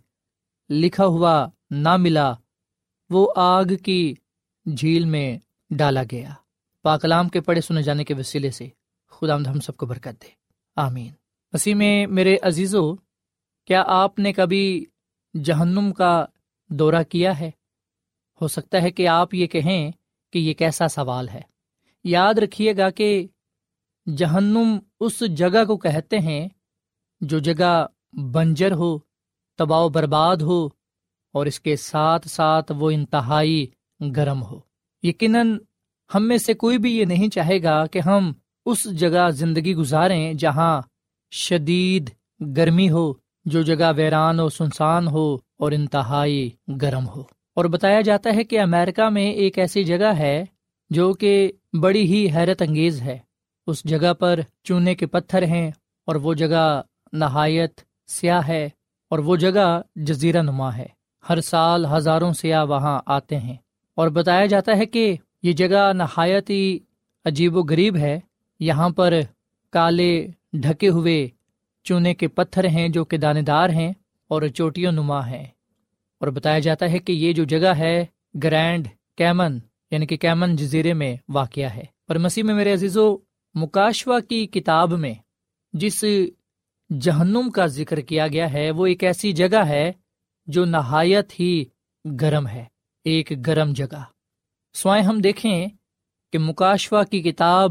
لکھا 0.71 1.07
ہوا 1.07 1.47
نہ 1.71 1.97
ملا، 1.97 2.35
وہ 3.11 3.33
آگ 3.37 3.65
کی 3.85 4.15
جھیل 4.77 5.05
میں 5.05 5.39
ڈالا 5.71 6.03
گیا۔ 6.11 6.35
پاکلام 6.83 7.29
کے 7.29 7.41
پڑھے 7.41 7.61
سنے 7.61 7.83
جانے 7.83 8.05
کے 8.05 8.15
وسیلے 8.15 8.51
سے 8.51 8.69
خدا 9.09 9.35
ہم 9.35 9.61
سب 9.61 9.77
کو 9.77 9.87
برکت 9.87 10.23
دے۔ 10.23 10.29
آمین۔ 10.77 11.13
مسیح 11.53 11.75
میں 11.75 12.07
میرے 12.07 12.37
عزیزو، 12.43 12.97
کیا 13.65 13.85
آپ 13.87 14.19
نے 14.19 14.33
کبھی 14.33 14.85
جہنم 15.45 15.93
کا 15.93 16.25
دورہ 16.69 17.03
کیا 17.03 17.41
ہے؟ 17.41 17.51
ہو 18.41 18.49
سکتا 18.49 18.83
ہے 18.83 18.91
کہ 18.91 19.09
آپ 19.09 19.35
یہ 19.35 19.47
کہیں 19.47 19.91
کہ 20.33 20.39
یہ 20.39 20.55
کیسا 20.55 20.89
سوال 20.89 21.29
ہے۔ 21.29 21.41
یاد 22.05 22.35
رکھیے 22.35 22.77
گا 22.77 22.91
کہ 22.91 23.27
جہنم 24.17 24.79
اس 25.01 25.23
جگہ 25.37 25.65
کو 25.65 25.77
کہتے 25.77 26.19
ہیں 26.19 26.49
جو 27.21 27.39
جگہ 27.39 27.87
بنجر 28.13 28.73
ہو، 28.73 28.99
تباہ 29.57 29.81
و 29.81 29.89
برباد 29.89 30.37
ہو 30.37 30.67
اور 31.33 31.47
اس 31.47 31.61
کے 31.61 31.77
ساتھ 31.77 32.29
ساتھ 32.29 32.73
وہ 32.77 32.91
انتہائی 32.91 33.67
گرم 34.17 34.43
ہو۔ 34.43 34.68
یقیناً 35.03 35.59
ہم 36.15 36.29
میں 36.29 36.39
سے 36.39 36.55
کوئی 36.55 36.79
بھی 36.79 36.97
یہ 36.97 37.05
نہیں 37.05 37.29
چاہے 37.29 37.63
گا 37.63 37.87
کہ 37.87 37.99
ہم 37.99 38.33
اس 38.67 38.99
جگہ 38.99 39.31
زندگی 39.31 39.75
گزاریں 39.75 40.35
جہاں 40.35 40.81
شدید 41.31 42.11
گرمی 42.57 42.91
ہو، 42.91 43.13
جو 43.45 43.63
جگہ 43.63 43.93
ویران 43.97 44.41
و 44.41 44.49
سنسان 44.49 45.09
ہو 45.09 45.35
اور 45.35 45.73
انتہائی 45.73 46.51
گرم 46.83 47.09
ہو۔ 47.09 47.21
اور 47.55 47.65
بتایا 47.65 48.01
جاتا 48.01 48.31
ہے 48.35 48.45
کہ 48.45 48.61
امیرکا 48.61 49.09
میں 49.09 49.31
ایک 49.31 49.59
ایسی 49.59 49.85
جگہ 49.85 50.13
ہے 50.19 50.45
جو 50.91 51.13
کہ 51.13 51.53
بڑی 51.81 52.03
ہی 52.03 52.29
حیرت 52.35 52.63
انگیز 52.63 53.03
ہے۔ 53.03 53.19
اس 53.67 53.85
جگہ 53.85 54.15
پر 54.15 54.41
چونے 54.65 54.95
کے 54.95 55.07
پتھر 55.07 55.43
ہیں 55.43 55.71
اور 56.07 56.17
وہ 56.17 56.35
جگہ 56.35 56.83
نہایت 57.13 57.81
سیاہ 58.07 58.49
ہے 58.49 58.69
اور 59.11 59.19
وہ 59.19 59.37
جگہ 59.37 59.81
جزیرہ 59.97 60.43
نما 60.43 60.77
ہے۔ 60.77 60.87
ہر 61.29 61.41
سال 61.41 61.87
ہزاروں 61.87 62.33
سیاح 62.33 62.65
وہاں 62.65 63.01
آتے 63.07 63.39
ہیں۔ 63.39 63.57
اور 63.99 64.09
بتایا 64.09 64.47
جاتا 64.47 64.77
ہے 64.77 64.87
کہ 64.87 65.17
یہ 65.43 65.53
جگہ 65.53 65.93
نہایت 65.93 66.51
ہی 66.51 66.79
عجیب 67.25 67.57
و 67.57 67.61
غریب 67.61 67.97
ہے۔ 67.97 68.21
یہاں 68.61 68.91
پر 68.91 69.15
کالے 69.71 70.27
ڈھکے 70.53 70.89
ہوئے 70.89 71.29
چونے 71.85 72.15
کے 72.15 72.29
پتھر 72.29 72.65
ہیں 72.65 72.89
جو 72.89 73.05
کہ 73.05 73.17
دانے 73.17 73.43
دار 73.43 73.69
ہیں 73.69 73.93
اور 74.29 74.43
چوٹیوں 74.43 74.93
نما 74.93 75.27
ہیں۔ 75.27 75.47
اور 76.21 76.29
بتایا 76.29 76.59
جاتا 76.59 76.91
ہے 76.91 76.99
کہ 76.99 77.13
یہ 77.13 77.33
جو 77.33 77.45
جگہ 77.45 77.69
ہے 77.69 78.07
گرینڈ 78.43 78.89
کیمن 79.17 79.59
یعنی 79.91 80.07
کہ 80.07 80.17
کیمن 80.17 80.57
جزیرے 80.57 80.93
میں 80.93 81.17
واقع 81.29 81.61
ہے۔ 81.61 81.85
اور 82.09 82.17
مسیح 82.17 82.43
میں 82.43 82.55
میرے 82.55 82.73
عزیز 82.73 82.97
و 82.97 83.17
مکاشوا 83.55 84.21
کی 84.21 84.47
کتاب 84.47 84.93
میں 84.93 85.15
جس 85.73 86.05
جہنم 87.01 87.51
کا 87.51 87.67
ذکر 87.67 88.01
کیا 88.01 88.27
گیا 88.29 88.53
ہے، 88.53 88.71
وہ 88.71 88.87
ایک 88.87 89.05
ایسی 89.05 89.33
جگہ 89.33 89.67
ہے 89.67 89.93
جو 90.47 90.65
نہایت 90.65 91.41
ہی 91.41 91.65
گرم 92.21 92.47
ہے۔ 92.47 92.65
ایک 93.09 93.47
گرم 93.47 93.73
جگہ۔ 93.73 94.03
سوائے 94.75 95.03
ہم 95.03 95.19
دیکھیں 95.19 95.69
کہ 96.33 96.39
مکاشوا 96.39 97.05
کی 97.05 97.23
کتاب 97.23 97.71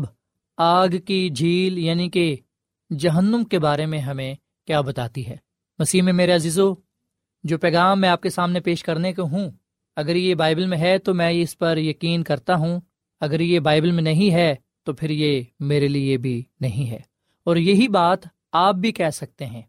آگ 0.57 0.89
کی 1.05 1.29
جھیل 1.29 1.77
یعنی 1.77 2.09
کہ 2.09 2.35
جہنم 2.99 3.43
کے 3.43 3.59
بارے 3.59 3.85
میں 3.85 3.99
ہمیں 3.99 4.35
کیا 4.67 4.81
بتاتی 4.81 5.27
ہے۔ 5.27 5.35
مسیح 5.79 6.01
میں 6.01 6.13
میرے 6.13 6.31
عزیزو، 6.31 6.73
جو 7.43 7.57
پیغام 7.57 8.01
میں 8.01 8.09
آپ 8.09 8.21
کے 8.21 8.29
سامنے 8.29 8.59
پیش 8.59 8.83
کرنے 8.83 9.13
کو 9.13 9.23
ہوں، 9.23 9.51
اگر 9.95 10.15
یہ 10.15 10.35
بائبل 10.35 10.65
میں 10.65 10.77
ہے 10.77 10.97
تو 10.97 11.13
میں 11.13 11.29
اس 11.29 11.57
پر 11.57 11.77
یقین 11.77 12.23
کرتا 12.23 12.55
ہوں۔ 12.55 12.79
اگر 13.21 13.39
یہ 13.39 13.59
بائبل 13.59 13.91
میں 13.91 14.03
نہیں 14.03 14.33
ہے 14.33 14.55
تو 14.83 14.93
پھر 14.93 15.09
یہ 15.09 15.41
میرے 15.59 15.87
لیے 15.87 16.17
بھی 16.17 16.43
نہیں 16.59 16.91
ہے۔ 16.91 16.99
اور 17.43 17.55
یہی 17.55 17.87
بات 17.87 18.19
آپ 18.51 18.75
بھی 18.75 18.91
کہہ 18.91 19.09
سکتے 19.09 19.45
ہیں 19.45 19.61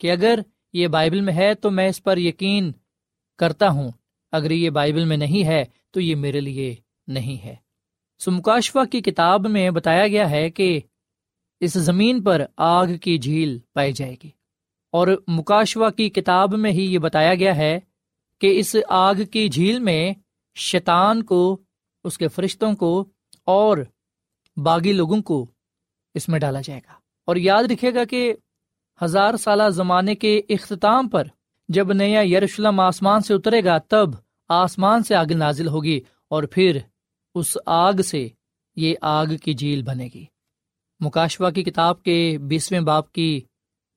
کہ 0.00 0.12
اگر 0.12 0.38
یہ 0.72 0.86
بائبل 0.86 1.20
میں 1.20 1.32
ہے 1.32 1.54
تو 1.54 1.70
میں 1.70 1.88
اس 1.88 2.02
پر 2.02 2.18
یقین 2.18 2.72
کرتا 3.38 3.68
ہوں 3.68 3.90
اگر 4.32 4.50
یہ 4.50 4.70
بائبل 4.70 5.04
میں 5.04 5.16
نہیں 5.16 5.46
ہے 5.46 5.64
تو 5.90 6.00
یہ 6.00 6.14
میرے 6.14 6.40
لیے 6.40 6.76
نہیں 7.06 7.44
ہے۔ 7.44 7.56
سمکاشوا 8.24 8.84
کی 8.84 9.00
کتاب 9.00 9.46
میں 9.48 9.70
بتایا 9.70 10.08
گیا 10.08 10.30
ہے 10.30 10.50
کہ 10.50 10.80
اس 11.60 11.72
زمین 11.72 12.22
پر 12.22 12.42
آگ 12.56 12.86
کی 13.02 13.18
جھیل 13.18 13.58
پائی 13.74 13.92
جائے 13.92 14.16
گی۔ 14.24 14.30
اور 14.92 15.08
مکاشوا 15.26 15.90
کی 15.90 16.10
کتاب 16.10 16.54
میں 16.54 16.72
ہی 16.72 16.94
یہ 16.94 16.98
بتایا 16.98 17.34
گیا 17.34 17.56
ہے 17.56 17.80
کہ 18.40 18.58
اس 18.58 18.76
آگ 18.88 19.14
کی 19.32 19.48
جھیل 19.48 19.78
میں 19.78 20.14
شیطان 20.54 21.22
کو، 21.22 21.62
اس 22.04 22.18
کے 22.18 22.28
فرشتوں 22.28 22.72
کو 22.72 23.08
اور 23.44 23.78
باغی 24.56 24.92
لوگوں 24.92 25.22
کو 25.22 25.46
اس 26.14 26.28
میں 26.28 26.40
ڈالا 26.40 26.60
جائے 26.60 26.80
گا۔ 26.86 26.92
اور 27.24 27.36
یاد 27.36 27.64
رکھے 27.64 27.94
گا 27.94 28.04
کہ 28.04 28.34
ہزار 29.04 29.36
سالہ 29.36 29.68
زمانے 29.68 30.14
کے 30.14 30.40
اختتام 30.48 31.08
پر 31.08 31.24
جب 31.68 31.92
نیا 31.92 32.20
یروشلم 32.20 32.80
آسمان 32.80 33.20
سے 33.20 33.34
اترے 33.34 33.64
گا، 33.64 33.78
تب 33.78 34.10
آسمان 34.48 35.02
سے 35.02 35.14
آگ 35.14 35.32
نازل 35.32 35.68
ہوگی 35.68 36.00
اور 36.30 36.42
پھر 36.42 36.78
اس 37.34 37.56
آگ 37.66 38.00
سے 38.00 38.28
یہ 38.76 38.94
آگ 39.00 39.26
کی 39.44 39.54
جھیل 39.54 39.82
بنے 39.82 40.08
گی۔ 40.14 40.24
مکاشوا 41.00 41.50
کی 41.50 41.62
کتاب 41.62 42.02
کے 42.02 42.38
بیسویں 42.40 42.80
باپ 42.80 43.12
کی 43.12 43.40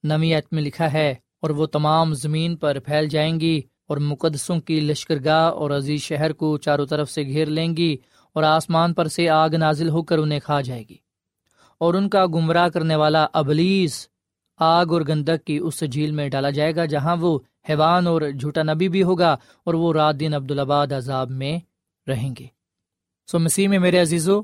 نمیت 0.03 0.53
میں 0.53 0.61
لکھا 0.63 0.93
ہے، 0.93 1.13
اور 1.41 1.49
وہ 1.49 1.65
تمام 1.65 2.13
زمین 2.13 2.55
پر 2.55 2.79
پھیل 2.79 3.07
جائیں 3.09 3.39
گی 3.39 3.61
اور 3.87 3.97
مقدسوں 3.97 4.59
کی 4.59 4.79
لشکر 4.79 5.23
گاہ 5.25 5.49
اور 5.51 5.71
عزیز 5.71 6.01
شہر 6.01 6.33
کو 6.33 6.57
چاروں 6.57 6.85
طرف 6.85 7.11
سے 7.11 7.23
گھیر 7.23 7.45
لیں 7.45 7.77
گی 7.77 7.97
اور 8.35 8.43
آسمان 8.43 8.93
پر 8.93 9.07
سے 9.07 9.29
آگ 9.29 9.49
نازل 9.49 9.89
ہو 9.89 10.01
کر 10.03 10.17
انہیں 10.17 10.39
کھا 10.39 10.61
جائے 10.61 10.83
گی۔ 10.89 10.95
اور 11.77 11.93
ان 11.93 12.09
کا 12.09 12.25
گمراہ 12.25 12.67
کرنے 12.69 12.95
والا 12.95 13.25
ابلیس 13.33 14.07
آگ 14.63 14.85
اور 14.89 15.01
گندک 15.07 15.45
کی 15.45 15.57
اس 15.57 15.83
جھیل 15.91 16.11
میں 16.11 16.29
ڈالا 16.29 16.49
جائے 16.49 16.75
گا 16.75 16.85
جہاں 16.85 17.15
وہ 17.15 17.39
حیوان 17.69 18.07
اور 18.07 18.21
جھوٹا 18.39 18.63
نبی 18.63 18.89
بھی 18.89 19.03
ہوگا 19.03 19.37
اور 19.63 19.73
وہ 19.73 19.93
رات 19.93 20.19
دن 20.19 20.33
عبدالآباد 20.33 20.87
عذاب 20.87 21.31
میں 21.31 21.59
رہیں 22.09 22.29
گے۔ 22.39 22.47
سو 23.31 23.39
مسیح 23.39 23.67
میں 23.67 23.79
میرے 23.79 24.01
عزیزو، 24.01 24.41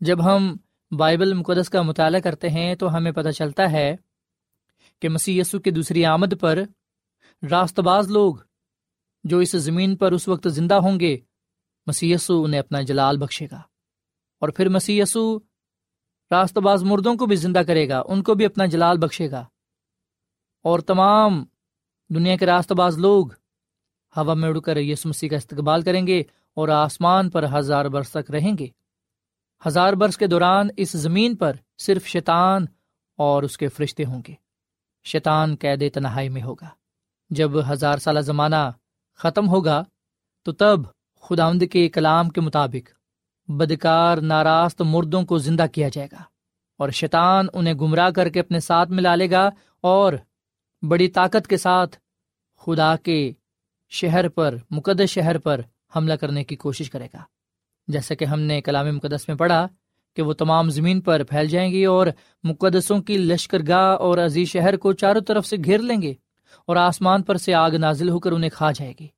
جب 0.00 0.24
ہم 0.24 0.56
بائبل 0.90 1.34
مقدس 1.34 1.70
کا 1.70 1.82
مطالعہ 1.82 2.20
کرتے 2.20 2.48
ہیں 2.48 2.74
تو 2.74 2.96
ہمیں 2.96 3.12
پتہ 3.12 3.28
چلتا 3.28 3.72
ہے 3.72 3.96
کہ 5.02 5.08
مسیح 5.08 5.40
یسو 5.40 5.58
کی 5.58 5.70
دوسری 5.70 6.04
آمد 6.04 6.34
پر 6.40 6.58
راست 7.50 7.80
باز 7.80 8.10
لوگ 8.10 8.34
جو 9.24 9.38
اس 9.38 9.52
زمین 9.52 9.96
پر 9.96 10.12
اس 10.12 10.28
وقت 10.28 10.48
زندہ 10.50 10.74
ہوں 10.74 11.00
گے 11.00 11.16
مسی 11.86 12.12
یسو 12.12 12.44
انہیں 12.44 12.60
اپنا 12.60 12.80
جلال 12.80 13.18
بخشے 13.18 13.46
گا۔ 13.52 13.60
اور 14.40 14.48
پھر 14.48 14.68
مسی 14.68 15.00
یسو 15.00 15.38
راست 16.30 16.58
باز 16.58 16.82
مردوں 16.82 17.14
کو 17.14 17.26
بھی 17.26 17.36
زندہ 17.36 17.58
کرے 17.58 17.88
گا، 17.88 18.02
ان 18.06 18.22
کو 18.22 18.34
بھی 18.34 18.44
اپنا 18.44 18.66
جلال 18.66 18.98
بخشے 18.98 19.30
گا۔ 19.30 19.46
اور 20.62 20.80
تمام 20.80 21.44
دنیا 22.08 22.36
کے 22.36 22.46
راست 22.46 22.72
باز 22.72 22.98
لوگ 22.98 23.32
ہوا 24.16 24.34
میں 24.34 24.48
اڑ 24.48 24.60
کر 24.60 24.76
یسو 24.76 25.08
مسیح 25.08 25.28
کا 25.28 25.36
استقبال 25.36 25.82
کریں 25.82 26.06
گے 26.06 26.20
اور 26.54 26.68
آسمان 26.68 27.30
پر 27.30 27.44
ہزار 27.58 27.84
برس 27.84 28.10
تک 28.10 28.30
رہیں 28.30 28.58
گے۔ 28.58 28.66
ہزار 29.66 29.92
برس 29.92 30.16
کے 30.16 30.26
دوران 30.26 30.68
اس 30.76 30.92
زمین 30.92 31.36
پر 31.36 31.56
صرف 31.78 32.06
شیطان 32.06 32.66
اور 33.16 33.42
اس 33.42 33.58
کے 33.58 33.68
فرشتے 33.68 34.04
ہوں 34.04 34.22
گے۔ 34.28 34.34
شیطان 35.04 35.56
قید 35.56 35.94
تنہائی 35.94 36.28
میں 36.28 36.42
ہوگا۔ 36.42 36.68
جب 37.30 37.72
ہزار 37.72 37.98
سالہ 37.98 38.20
زمانہ 38.20 38.70
ختم 39.14 39.48
ہوگا 39.48 39.84
تو 40.42 40.52
تب 40.52 40.80
خدا 41.20 41.50
کے 41.70 41.88
کلام 41.88 42.28
کے 42.28 42.40
مطابق 42.40 42.97
بدکار 43.48 44.18
ناراست 44.18 44.82
مردوں 44.82 45.22
کو 45.22 45.38
زندہ 45.38 45.66
کیا 45.72 45.88
جائے 45.88 46.08
گا 46.12 46.22
اور 46.78 46.90
شیطان 46.90 47.46
انہیں 47.52 47.74
گمراہ 47.74 48.10
کر 48.10 48.28
کے 48.28 48.40
اپنے 48.40 48.60
ساتھ 48.60 48.90
ملا 48.90 49.14
لے 49.14 49.30
گا 49.30 49.50
اور 49.80 50.12
بڑی 50.82 51.08
طاقت 51.08 51.46
کے 51.46 51.56
ساتھ 51.56 51.96
خدا 52.58 52.96
کے 52.96 53.32
شہر 53.88 54.28
پر، 54.28 54.56
مقدس 54.70 55.10
شہر 55.10 55.38
پر 55.38 55.60
حملہ 55.96 56.14
کرنے 56.14 56.44
کی 56.44 56.56
کوشش 56.56 56.90
کرے 56.90 57.06
گا۔ 57.14 57.18
جیسا 57.88 58.14
کہ 58.14 58.24
ہم 58.24 58.40
نے 58.40 58.60
کلام 58.60 58.96
مقدس 58.96 59.28
میں 59.28 59.36
پڑھا 59.36 59.66
کہ 60.16 60.22
وہ 60.22 60.32
تمام 60.32 60.70
زمین 60.70 61.00
پر 61.00 61.24
پھیل 61.24 61.46
جائیں 61.46 61.72
گی 61.72 61.84
اور 61.84 62.06
مقدسوں 62.44 63.02
کی 63.02 63.18
لشکر 63.18 63.58
گاہ 63.68 63.96
اور 63.96 64.18
عزیز 64.18 64.48
شہر 64.48 64.76
کو 64.76 64.92
چاروں 64.92 65.20
طرف 65.20 65.46
سے 65.46 65.56
گھیر 65.64 65.78
لیں 65.78 66.02
گے 66.02 66.14
اور 66.66 66.76
آسمان 66.76 67.22
پر 67.22 67.36
سے 67.36 67.54
آگ 67.54 67.70
نازل 67.70 68.08
ہو 68.08 68.18
کر 68.18 68.32
انہیں 68.32 68.50
کھا 68.50 68.72
جائے 68.72 68.94
گی۔ 69.00 69.08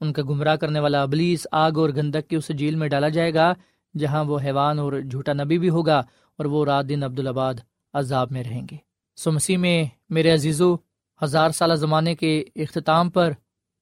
ان 0.00 0.12
کا 0.12 0.22
گمراہ 0.22 0.56
کرنے 0.56 0.80
والا 0.80 1.02
ابلیس 1.02 1.46
آگ 1.52 1.72
اور 1.76 1.90
گندک 1.90 2.28
کی 2.28 2.36
اس 2.36 2.48
جھیل 2.48 2.74
میں 2.74 2.88
ڈالا 2.88 3.08
جائے 3.08 3.34
گا، 3.34 3.52
جہاں 3.94 4.24
وہ 4.24 4.38
حیوان 4.44 4.78
اور 4.78 4.92
جھوٹا 5.10 5.32
نبی 5.32 5.58
بھی 5.58 5.68
ہوگا 5.68 5.98
اور 6.38 6.44
وہ 6.44 6.64
رات 6.64 6.88
دن 6.88 7.02
عبدالآباد 7.02 7.54
عذاب 7.94 8.32
میں 8.32 8.44
رہیں 8.44 8.62
گے۔ 8.70 8.76
سو 9.16 9.32
مسیح 9.32 9.58
میں 9.58 9.84
میرے 10.10 10.30
عزیزو، 10.30 10.74
ہزار 11.22 11.50
سالہ 11.50 11.74
زمانے 11.74 12.14
کے 12.14 12.44
اختتام 12.56 13.10
پر 13.10 13.32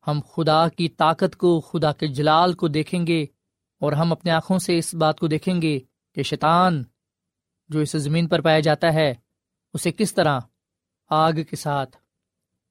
ہم 0.07 0.21
خدا 0.35 0.69
کی 0.69 0.89
طاقت 0.89 1.37
کو، 1.37 1.61
خدا 1.61 1.93
کے 1.93 2.07
جلال 2.07 2.53
کو 2.53 2.69
دیکھیں 2.69 3.07
گے 3.07 3.27
اور 3.81 3.93
ہم 3.93 4.13
اپنے 4.13 4.31
آنکھوں 4.31 4.59
سے 4.59 4.79
اس 4.79 4.95
بات 4.95 5.19
کو 5.21 5.27
دیکھیں 5.27 5.63
گے 5.63 5.79
کہ 6.15 6.23
شیطان 6.23 6.83
جو 7.69 7.81
اس 7.81 7.93
زمین 7.93 8.29
پر 8.29 8.41
پایا 8.41 8.61
جاتا 8.61 8.95
ہے، 8.95 9.15
اسے 9.75 9.93
کس 9.93 10.15
طرح 10.15 10.41
آگ 11.11 11.33
کے 11.51 11.57
ساتھ 11.57 11.97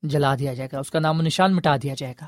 جلا 0.04 0.36
دیا 0.36 0.54
جائے 0.54 0.70
گا، 0.74 0.80
اس 0.80 0.92
کا 0.92 1.00
نام 1.00 1.20
و 1.20 1.22
نشان 1.22 1.56
مٹا 1.56 1.76
دیا 1.84 1.94
جائے 1.98 2.14
گا۔ 2.22 2.28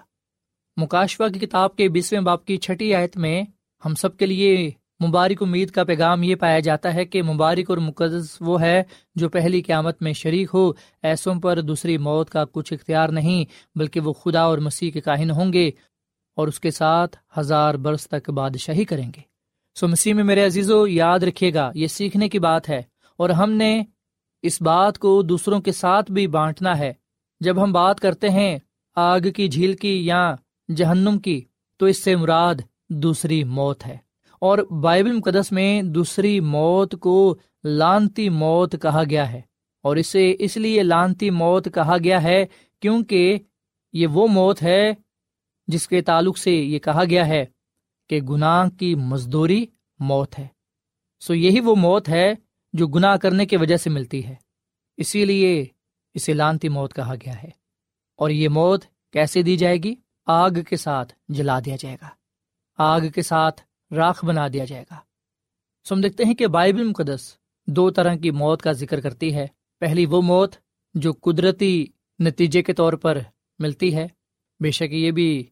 مکاشوا 0.78 1.28
کی 1.28 1.40
کتاب 1.40 1.76
کے 1.76 1.90
بیسویں 1.90 2.22
باپ 2.22 2.46
کی 2.46 2.58
چھٹی 2.58 2.96
آیت 2.96 3.18
میں 3.18 3.44
ہم 3.86 3.96
سب 3.96 4.18
کے 4.18 4.26
لیے 4.26 4.70
مبارک 5.08 5.44
امید 5.44 5.72
کا 5.72 5.84
پیغام 5.84 6.24
یہ 6.24 6.36
پایا 6.36 6.60
جاتا 6.60 6.94
ہے 6.94 7.06
کہ 7.06 7.24
مبارک 7.24 7.70
اور 7.70 7.78
مقدس 7.78 8.38
وہ 8.42 8.62
ہے 8.62 8.84
جو 9.16 9.30
پہلی 9.30 9.62
قیامت 9.62 10.02
میں 10.02 10.14
شریک 10.14 10.50
ہو، 10.54 10.72
ایسوں 11.04 11.36
پر 11.36 11.62
دوسری 11.62 11.98
موت 11.98 12.30
کا 12.30 12.46
کچھ 12.52 12.74
اختیار 12.74 13.10
نہیں، 13.10 13.46
بلکہ 13.76 14.00
وہ 14.00 14.14
خدا 14.14 14.42
اور 14.42 14.58
مسیح 14.58 14.92
کے 14.92 15.02
کاہن 15.02 15.32
ہوں 15.32 15.54
گے 15.54 15.68
اور 16.36 16.48
اس 16.48 16.60
کے 16.60 16.72
ساتھ 16.72 17.18
ہزار 17.40 17.76
برس 17.76 18.08
تک 18.08 18.30
بادشاہی 18.30 18.86
کریں 18.86 19.12
گے۔ 19.16 19.22
سو 19.76 19.88
مسیح 19.88 20.14
میں 20.14 20.24
میرے 20.24 20.46
عزیز 20.46 20.72
و 20.72 20.88
یاد 20.88 21.20
رکھیے 21.20 21.54
گا، 21.54 21.72
یہ 21.76 21.88
سیکھنے 21.88 22.30
کی 22.30 22.40
بات 22.40 22.70
ہے 22.70 22.82
اور 23.18 23.30
ہم 23.30 23.52
نے 23.52 23.84
اس 24.42 24.62
بات 24.62 25.00
کو 25.00 25.22
دوسروں 25.22 25.62
کے 25.62 25.72
ساتھ 25.72 26.12
بھی 26.12 26.28
بانٹنا 26.28 26.78
ہے۔ 26.78 26.94
جب 27.40 27.64
ہم 27.64 27.72
بات 27.72 28.00
کرتے 28.00 28.30
ہیں 28.30 28.58
آگ 28.96 29.20
کی 29.36 29.48
جھیل 29.48 29.74
کی 29.74 30.06
یا 30.06 30.36
جہنم 30.76 31.20
کی، 31.20 31.42
تو 31.78 31.86
اس 31.86 32.04
سے 32.04 32.16
مراد 32.16 32.56
دوسری 32.90 33.44
موت 33.44 33.86
ہے۔ 33.86 33.98
اور 34.42 34.58
بائبل 34.58 35.12
مقدس 35.12 35.52
میں 35.52 35.82
دوسری 35.82 36.40
موت 36.40 36.96
کو 37.00 37.38
لانتی 37.64 38.30
موت 38.30 38.76
کہا 38.82 39.04
گیا 39.10 39.32
ہے۔ 39.32 39.42
اور 39.84 39.96
اسے 39.96 40.36
اس 40.40 40.58
لیے 40.58 40.84
لانتی 40.84 41.30
موت 41.30 41.68
کہا 41.74 41.96
گیا 42.04 42.24
ہے 42.24 42.46
کیونکہ 42.80 43.38
یہ 43.94 44.08
وہ 44.08 44.28
موت 44.28 44.64
ہے 44.64 44.94
جس 45.68 45.88
کے 45.88 46.02
تعلق 46.02 46.38
سے 46.38 46.52
یہ 46.52 46.80
کہا 46.80 47.04
گیا 47.10 47.28
ہے 47.28 47.46
کہ 48.10 48.22
گناہ 48.22 48.70
کی 48.70 48.96
مزدوری 48.96 49.66
موت 50.00 50.40
ہے۔ 50.40 50.48
سو 51.20 51.34
یہی 51.34 51.60
وہ 51.60 51.76
موت 51.76 52.10
ہے 52.10 52.34
جو 52.74 52.88
گناہ 52.88 53.18
کرنے 53.18 53.46
کی 53.46 53.58
وجہ 53.58 53.78
سے 53.78 53.90
ملتی 53.90 54.26
ہے۔ 54.26 54.36
اسی 54.98 55.26
لیے 55.26 55.66
اسے 56.14 56.34
لانتی 56.34 56.70
موت 56.70 56.94
کہا 56.94 57.14
گیا 57.16 57.44
ہے۔ 57.44 57.50
اور 58.18 58.30
یہ 58.30 58.50
موت 58.50 58.86
کیسے 59.14 59.42
دی 59.42 59.58
جائے 59.58 59.78
گی؟ 59.78 59.96
آگ 60.28 60.52
کے 60.70 60.76
ساتھ 60.76 61.14
جلا 61.30 61.60
دیا 61.66 61.76
جائے 61.80 61.98
گا۔ 62.02 62.10
آگ 62.78 63.02
کے 63.16 63.22
ساتھ 63.22 63.62
راکھ 63.92 64.26
بنا 64.26 64.48
دیا 64.54 64.66
جائے 64.66 64.84
گا۔ 64.92 64.96
سو 65.84 65.96
ہم 65.96 66.02
دیکھتے 66.02 66.24
ہیں 66.24 66.34
کہ 66.34 66.48
بائبل 66.48 66.84
مقدس 66.84 67.36
دو 67.68 67.90
طرح 67.90 68.16
کی 68.16 68.32
موت 68.32 68.62
کا 68.62 68.72
ذکر 68.72 69.02
کرتی 69.02 69.36
ہے۔ 69.36 69.48
پہلی 69.80 70.06
وہ 70.06 70.22
موت 70.22 70.56
جو 70.94 71.14
قدرتی 71.22 71.86
نتیجے 72.20 72.64
کے 72.64 72.74
طور 72.74 72.94
پر 72.94 73.18
ملتی 73.60 73.96
ہے۔ 73.96 74.08
بے 74.60 74.72
شک 74.72 74.94
یہ 74.94 75.12
بھی 75.12 75.50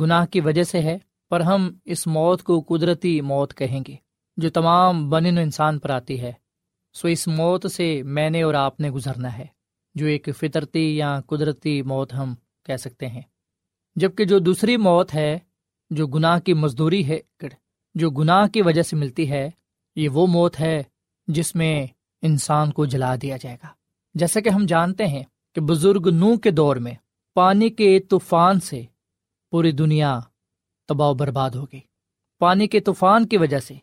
گناہ 0.00 0.26
کی 0.26 0.40
وجہ 0.40 0.62
سے 0.62 0.80
ہے، 0.80 0.98
پر 1.30 1.40
ہم 1.40 1.72
اس 1.84 2.06
موت 2.06 2.42
کو 2.42 2.60
قدرتی 2.60 3.20
موت 3.20 3.54
کہیں 3.54 3.80
گے، 3.88 3.96
جو 4.36 4.50
تمام 4.50 5.10
بن 5.10 5.26
انسان 5.26 5.78
پر 5.78 5.90
آتی 5.90 6.20
ہے۔ 6.20 6.32
سو 6.92 7.08
اس 7.08 7.28
موت 7.28 7.72
سے 7.72 8.02
میں 8.02 8.30
نے 8.30 8.42
اور 8.42 8.54
آپ 8.54 8.80
نے 8.80 8.90
گزرنا 8.90 9.38
ہے، 9.38 9.46
جو 9.94 10.06
ایک 10.06 10.28
فطرتی 10.38 10.96
یا 10.96 11.20
قدرتی 11.26 11.82
موت 11.82 12.14
ہم 12.14 12.34
کہہ 12.66 12.76
سکتے 12.76 13.08
ہیں۔ 13.08 13.22
جبکہ 13.96 14.24
جو 14.24 14.38
دوسری 14.38 14.76
موت 14.76 15.14
ہے، 15.14 15.38
جو 15.90 16.06
گناہ 16.06 16.38
کی 16.38 16.54
مزدوری 16.54 17.08
ہے، 17.08 17.46
جو 17.94 18.10
گناہ 18.10 18.46
کی 18.46 18.62
وجہ 18.62 18.82
سے 18.82 18.96
ملتی 18.96 19.30
ہے، 19.30 19.50
یہ 19.96 20.08
وہ 20.08 20.26
موت 20.26 20.60
ہے 20.60 20.82
جس 21.26 21.54
میں 21.54 21.86
انسان 22.22 22.72
کو 22.72 22.86
جلا 22.86 23.14
دیا 23.22 23.36
جائے 23.36 23.56
گا۔ 23.62 23.68
جیسا 24.14 24.40
کہ 24.40 24.48
ہم 24.48 24.66
جانتے 24.66 25.06
ہیں 25.06 25.22
کہ 25.54 25.60
بزرگ 25.60 26.08
نو 26.14 26.36
کے 26.36 26.50
دور 26.50 26.76
میں 26.76 26.94
پانی 27.34 27.68
کے 27.68 28.00
طوفان 28.00 28.60
سے 28.60 28.82
پوری 29.50 29.72
دنیا 29.72 30.20
تباہ 30.88 31.08
و 31.08 31.14
برباد 31.14 31.50
ہوگی 31.50 31.80
پانی 32.38 32.66
کے 32.66 32.80
طوفان 32.80 33.26
کی 33.26 33.36
وجہ 33.36 33.58
سے 33.58 33.74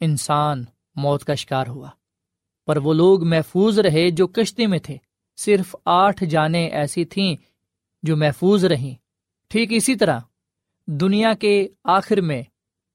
انسان 0.00 0.64
موت 0.94 1.24
کا 1.24 1.34
شکار 1.34 1.66
ہوا۔ 1.66 1.90
پر 2.66 2.76
وہ 2.76 2.94
لوگ 2.94 3.24
محفوظ 3.24 3.78
رہے 3.78 4.10
جو 4.10 4.26
کشتی 4.26 4.66
میں 4.66 4.78
تھے۔ 4.78 4.96
صرف 5.36 5.76
آٹھ 5.84 6.24
جانیں 6.24 6.70
ایسی 6.70 7.04
تھیں 7.04 7.36
جو 8.02 8.16
محفوظ 8.16 8.64
رہیں۔ 8.64 9.07
ٹھیک 9.50 9.68
اسی 9.72 9.94
طرح، 9.96 10.18
دنیا 10.86 11.32
کے 11.34 11.68
آخر 11.84 12.20
میں 12.20 12.42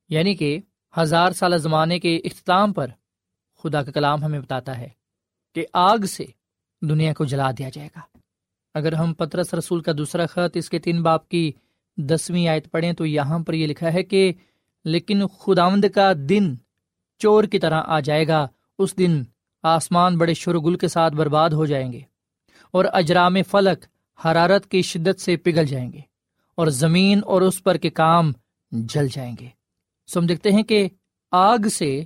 یعنی 0.10 0.36
کہ 0.36 0.60
ہزار 0.98 1.32
سالہ 1.32 1.56
زمانے 1.56 2.00
کے 2.00 2.16
اختتام 2.16 2.74
پر 2.74 2.88
خدا 3.64 3.84
کا 3.84 3.92
کلام 3.92 4.24
ہمیں 4.24 4.40
بتاتا 4.40 4.78
ہے 4.78 4.90
کہ 5.56 5.66
آگ 5.74 6.06
سے 6.06 6.26
دنیا 6.82 7.14
کو 7.14 7.26
جلا 7.26 7.52
دیا 7.52 7.70
جائے 7.70 7.90
گا۔ 7.96 8.02
اگر 8.76 8.94
ہم 8.94 9.14
پترس 9.14 9.54
رسول 9.54 9.82
کا 9.82 9.92
دوسرا 9.98 10.26
خط 10.26 10.58
اس 10.58 10.70
کے 10.70 10.80
تین 10.80 11.02
باپ 11.04 11.28
کی 11.30 11.52
دسویں 11.98 12.48
آیت 12.48 12.72
پڑھیں 12.72 12.94
تو 12.94 13.06
یہاں 13.06 13.40
پر 13.40 13.54
یہ 13.54 13.68
لکھا 13.68 13.94
ہے 13.94 14.04
کہ، 14.04 14.34
لیکن 14.86 15.28
خداوند 15.28 15.86
کا 15.96 16.12
دن 16.30 16.56
چور 17.22 17.44
کی 17.44 17.60
طرح 17.60 17.82
آ 17.86 18.00
جائے 18.00 18.28
گا، 18.28 18.48
اس 18.80 18.98
دن 18.98 19.22
آسمان 19.64 20.18
بڑے 20.18 20.34
شرگل 20.34 20.78
کے 20.78 20.88
ساتھ 20.88 21.14
برباد 21.14 21.50
ہو 21.50 21.66
جائیں 21.66 21.92
گے 21.94 22.02
اور 22.72 22.86
اجرام 22.94 23.42
فلک 23.52 23.86
حرارت 24.26 24.68
کی 24.68 24.82
شدت 24.82 25.22
سے 25.22 25.38
پگھل 25.38 25.66
جائیں 25.66 25.92
گے۔ 25.94 26.13
اور 26.56 26.68
زمین 26.68 27.22
اور 27.26 27.42
اس 27.42 27.64
پر 27.64 27.78
کے 27.78 27.90
کام 27.90 28.32
جل 28.72 29.08
جائیں 29.08 29.36
گے۔ 29.40 29.48
سو 30.08 30.20
ہم 30.20 30.26
دیکھتے 30.26 30.52
ہیں 30.52 30.64
کہ 30.64 30.88
آگ 31.32 31.58
سے 31.58 32.04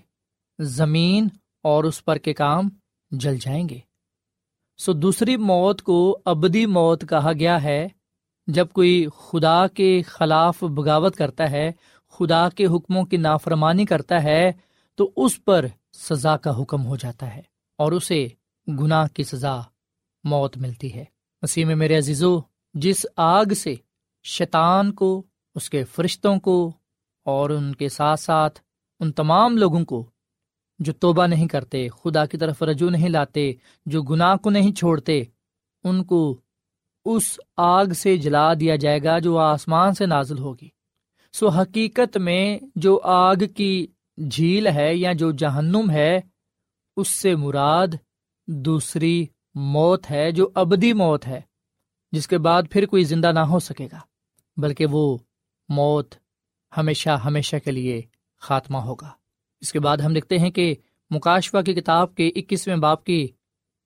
زمین 0.59 1.27
اور 1.63 1.83
اس 1.83 2.05
پر 2.05 2.17
کے 2.17 2.33
کام 2.33 2.69
جل 3.11 3.37
جائیں 3.37 3.69
گے۔ 3.69 3.79
سو 4.77 4.93
دوسری 4.93 5.37
موت 5.37 5.81
کو 5.81 6.19
ابدی 6.25 6.65
موت 6.65 7.05
کہا 7.09 7.31
گیا 7.39 7.63
ہے۔ 7.63 7.87
جب 8.47 8.67
کوئی 8.69 9.05
خدا 9.17 9.67
کے 9.67 10.01
خلاف 10.01 10.63
بغاوت 10.63 11.15
کرتا 11.15 11.51
ہے، 11.51 11.71
خدا 12.09 12.49
کے 12.49 12.65
حکموں 12.65 13.05
کی 13.05 13.17
نافرمانی 13.17 13.85
کرتا 13.85 14.23
ہے، 14.23 14.51
تو 14.95 15.11
اس 15.15 15.45
پر 15.45 15.65
سزا 15.93 16.37
کا 16.37 16.61
حکم 16.61 16.85
ہو 16.85 16.95
جاتا 16.95 17.35
ہے 17.35 17.41
اور 17.77 17.91
اسے 17.91 18.27
گناہ 18.67 19.07
کی 19.07 19.23
سزا 19.23 19.59
موت 20.23 20.57
ملتی 20.57 20.95
ہے۔ 20.95 21.05
مسیح 21.41 21.65
میں 21.65 21.75
میرے 21.75 21.97
عزیزو، 21.97 22.39
جس 22.73 23.05
آگ 23.15 23.45
سے 23.45 23.75
شیطان 24.27 24.91
کو، 24.91 25.23
اس 25.55 25.69
کے 25.69 25.83
فرشتوں 25.83 26.39
کو 26.39 26.71
اور 27.25 27.49
ان 27.49 27.75
کے 27.75 27.89
ساتھ 27.89 28.19
ساتھ 28.19 28.59
ان 28.99 29.11
تمام 29.11 29.57
لوگوں 29.57 29.85
کو، 29.85 30.09
جو 30.79 30.93
توبہ 30.93 31.27
نہیں 31.27 31.47
کرتے، 31.47 31.87
خدا 31.89 32.25
کی 32.25 32.37
طرف 32.37 32.63
رجوع 32.63 32.89
نہیں 32.89 33.09
لاتے، 33.09 33.53
جو 33.85 34.01
گناہ 34.01 34.35
کو 34.35 34.49
نہیں 34.49 34.73
چھوڑتے، 34.73 35.23
ان 35.83 36.03
کو 36.03 36.41
اس 37.05 37.39
آگ 37.57 37.85
سے 37.85 38.17
جلا 38.17 38.53
دیا 38.53 38.75
جائے 38.75 39.03
گا 39.03 39.19
جو 39.19 39.37
آسمان 39.37 39.93
سے 39.93 40.05
نازل 40.05 40.37
ہوگی۔ 40.37 40.69
سو 41.33 41.49
حقیقت 41.49 42.17
میں 42.17 42.59
جو 42.75 42.99
آگ 43.03 43.35
کی 43.55 43.87
جھیل 44.31 44.67
ہے 44.67 44.95
یا 44.95 45.13
جو 45.13 45.31
جہنم 45.31 45.91
ہے، 45.91 46.19
اس 46.97 47.07
سے 47.07 47.35
مراد 47.35 47.87
دوسری 48.47 49.25
موت 49.55 50.11
ہے 50.11 50.31
جو 50.31 50.49
ابدی 50.55 50.93
موت 50.93 51.27
ہے، 51.27 51.41
جس 52.11 52.27
کے 52.27 52.37
بعد 52.37 52.63
پھر 52.71 52.85
کوئی 52.85 53.03
زندہ 53.03 53.31
نہ 53.31 53.39
ہو 53.39 53.59
سکے 53.59 53.87
گا۔ 53.91 53.99
بلکہ 54.57 54.85
وہ 54.85 55.17
موت 55.69 56.15
ہمیشہ 56.77 57.09
ہمیشہ 57.09 57.55
کے 57.65 57.71
لیے 57.71 58.01
خاتمہ 58.41 58.77
ہوگا۔ 58.77 59.09
اس 59.61 59.71
کے 59.71 59.79
بعد 59.79 59.97
ہم 59.97 60.13
دیکھتے 60.13 60.37
ہیں 60.39 60.49
کہ 60.49 60.75
مکاشوا 61.09 61.61
کی 61.61 61.73
کتاب 61.73 62.15
کے 62.15 62.27
اکیسویں 62.27 62.75
باپ 62.75 63.03
کی 63.03 63.27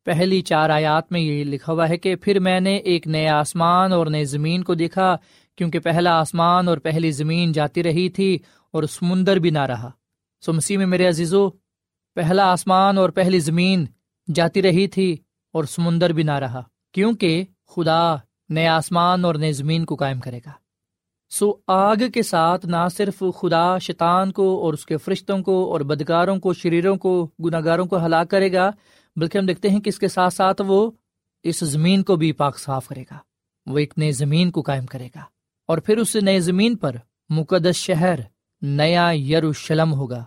پہلی 0.06 0.42
چار 0.42 0.70
آیات 0.70 1.12
میں 1.12 1.22
یہ 1.22 1.44
لکھا 1.44 1.74
ہوا 1.74 1.90
ہے 1.90 1.98
کہ 1.98 2.16
پھر 2.16 2.40
میں 2.40 2.60
نے 2.60 2.76
ایک 2.76 3.08
نئے 3.08 3.28
آسمان 3.28 3.94
اور 3.94 4.08
نئے 4.08 4.26
زمین 4.26 4.64
کو 4.64 4.74
دیکھا، 4.74 5.16
کیونکہ 5.56 5.80
پہلا 5.80 6.20
آسمان 6.20 6.68
اور 6.68 6.78
پہلی 6.78 7.12
زمین 7.12 7.52
جاتی 7.52 7.84
رہی 7.84 8.10
تھی 8.10 8.38
اور 8.72 8.84
سمندر 8.84 9.38
بھی 9.38 9.50
نہ 9.50 9.60
رہا۔ 9.60 9.90
سو 10.42 10.54
مسیح 10.54 10.78
میں 10.78 10.86
میرے 10.86 11.08
عزیزو، 11.08 11.50
پہلا 12.16 12.52
آسمان 12.52 12.98
اور 12.98 13.10
پہلی 13.10 13.40
زمین 13.40 13.86
جاتی 14.36 14.62
رہی 14.62 14.88
تھی 14.88 15.18
اور 15.54 15.64
سمندر 15.64 16.10
بھی 16.10 16.24
نہ 16.24 16.32
رہا، 16.32 16.62
کیونکہ 16.92 17.44
خدا 17.68 18.16
نئے 18.52 18.68
آسمان 18.68 19.26
اور 19.26 19.36
نئے 19.36 19.52
زمین 19.52 19.86
کو 19.86 19.96
قائم 19.96 20.20
کرے 20.20 20.40
گا۔ 20.46 20.52
سو 21.30 21.54
آگ 21.68 21.96
کے 22.14 22.24
ساتھ 22.24 22.66
نہ 22.66 22.88
صرف 22.98 23.24
خدا 23.42 23.78
شیطان 23.78 24.32
کو 24.32 24.62
اور 24.62 24.74
اس 24.74 24.86
کے 24.86 24.98
فرشتوں 24.98 25.40
کو 25.40 25.72
اور 25.72 25.82
بدکاروں 25.82 26.40
کو، 26.40 26.54
شریروں 26.54 26.96
کو 26.96 27.28
گناہ 27.46 27.62
گاروں 27.66 27.86
کو 27.86 28.06
ہلاک 28.06 28.30
کرے 28.30 28.54
گا، 28.54 28.72
بلکہ 29.16 29.38
ہم 29.38 29.46
دیکھتے 29.46 29.70
ہیں 29.70 29.80
کہ 29.80 29.90
اس 29.90 30.00
کے 30.00 30.08
ساتھ 30.08 30.34
ساتھ 30.34 30.62
وہ 30.68 30.92
اس 31.44 31.60
زمین 31.60 32.04
کو 32.04 32.16
بھی 32.16 32.32
پاک 32.32 32.60
صاف 32.60 32.88
کرے 32.88 33.04
گا۔ 33.12 33.18
وہ 33.66 33.78
ایک 33.78 33.94
نئے 33.98 34.12
زمین 34.12 34.52
کو 34.52 34.62
قائم 34.62 34.86
کرے 34.86 35.08
گا۔ 35.16 35.22
اور 35.68 35.78
پھر 35.78 35.98
اس 35.98 36.16
نئے 36.16 36.40
زمین 36.40 36.76
پر 36.76 36.96
مقدس 37.30 37.76
شہر 37.76 38.20
نیا 38.62 39.12
یروشلم 39.12 39.94
ہوگا، 39.94 40.26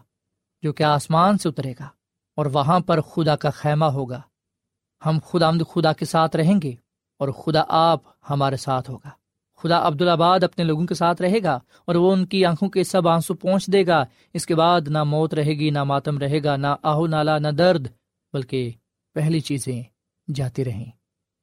جو 0.62 0.72
کہ 0.72 0.82
آسمان 0.82 1.38
سے 1.38 1.48
اترے 1.48 1.72
گا، 1.80 1.88
اور 2.37 2.46
وہاں 2.46 2.80
پر 2.80 3.00
خدا 3.00 3.37
کا 3.37 3.50
خیمہ 3.50 3.84
ہوگا۔ 3.84 4.20
ہم 5.06 5.18
خدا 5.30 5.48
آمد 5.48 5.62
خدا 5.74 5.92
کے 5.92 6.04
ساتھ 6.04 6.37
رہیں 6.37 6.60
گے۔ 6.62 6.83
اور 7.18 7.29
خدا 7.29 7.62
آپ 7.68 8.00
ہمارے 8.31 8.57
ساتھ 8.57 8.90
ہوگا۔ 8.90 9.11
خدا 9.57 9.87
عبدالآباد 9.87 10.40
اپنے 10.40 10.64
لوگوں 10.64 10.87
کے 10.87 10.94
ساتھ 10.94 11.22
رہے 11.22 11.42
گا 11.42 11.59
اور 11.85 11.94
وہ 11.94 12.12
ان 12.12 12.27
کی 12.27 12.44
آنکھوں 12.44 12.68
کے 12.68 12.85
سب 12.85 13.09
آنسو 13.09 13.35
پہنچ 13.35 13.66
دے 13.66 13.87
گا۔ 13.87 14.05
اس 14.35 14.46
کے 14.46 14.55
بعد 14.55 14.81
نہ 14.88 15.05
موت 15.05 15.35
رہے 15.35 15.50
گی، 15.50 15.70
نہ 15.70 15.85
ماتم 15.85 16.18
رہے 16.18 16.42
گا، 16.44 16.57
نہ 16.57 16.66
آہو 16.83 17.07
نالا، 17.07 17.38
نہ 17.38 17.48
درد، 17.48 17.87
بلکہ 18.33 18.72
پہلی 19.14 19.40
چیزیں 19.40 19.83
جاتی 20.35 20.64
رہیں۔ 20.64 20.90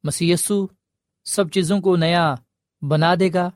مسیسو 0.03 0.67
سب 1.25 1.51
چیزوں 1.51 1.81
کو 1.81 1.95
نیا 1.95 2.35
بنا 2.81 3.15
دے 3.19 3.29
گا 3.33 3.49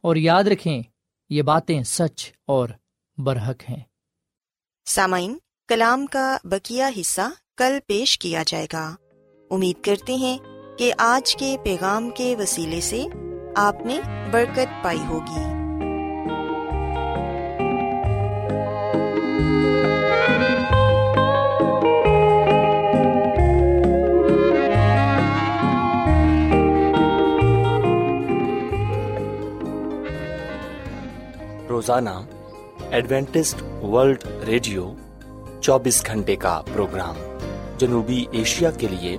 اور 0.00 0.16
یاد 0.16 0.44
رکھیں، 0.44 0.82
یہ 1.30 1.42
باتیں 1.42 1.82
سچ 1.82 2.32
اور 2.46 2.68
برحق 3.18 3.70
ہیں۔ 3.70 3.82
سامعین، 4.86 5.38
کلام 5.68 6.06
کا 6.06 6.36
بکیا 6.44 6.90
حصہ 7.00 7.20
کل 7.56 7.78
پیش 7.86 8.18
کیا 8.18 8.42
جائے 8.46 8.66
گا۔ 8.72 8.94
امید 9.50 9.84
کرتے 9.84 10.14
ہیں 10.14 10.38
کہ 10.78 10.92
آج 10.98 11.36
کے 11.36 11.56
پیغام 11.62 12.10
کے 12.10 12.36
وسیلے 12.36 12.80
سے 12.80 13.06
آپ 13.56 13.86
نے 13.86 14.00
برکت 14.30 14.84
پائی 14.84 14.98
ہوگی۔ 15.08 15.40
روزانہ 31.68 32.10
ایڈوینٹسٹ 32.90 33.62
ورلڈ 33.62 34.24
ریڈیو 34.46 34.92
چوبیس 35.60 36.06
گھنٹے 36.06 36.36
کا 36.36 36.62
پروگرام 36.74 37.14
جنوبی 37.78 38.24
ایشیا 38.32 38.70
کے 38.70 38.88
لیے 38.88 39.16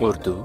اردو 0.00 0.44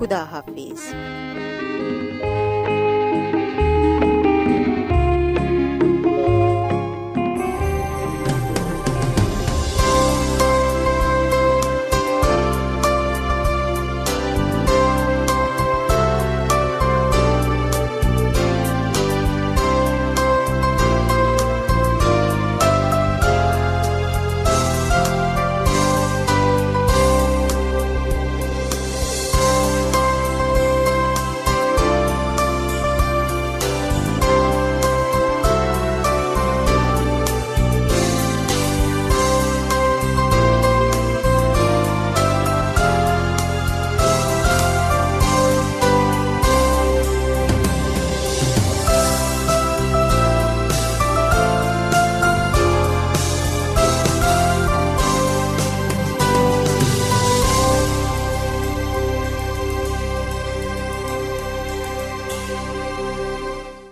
خدا 0.00 0.24
حافظ 0.24 0.94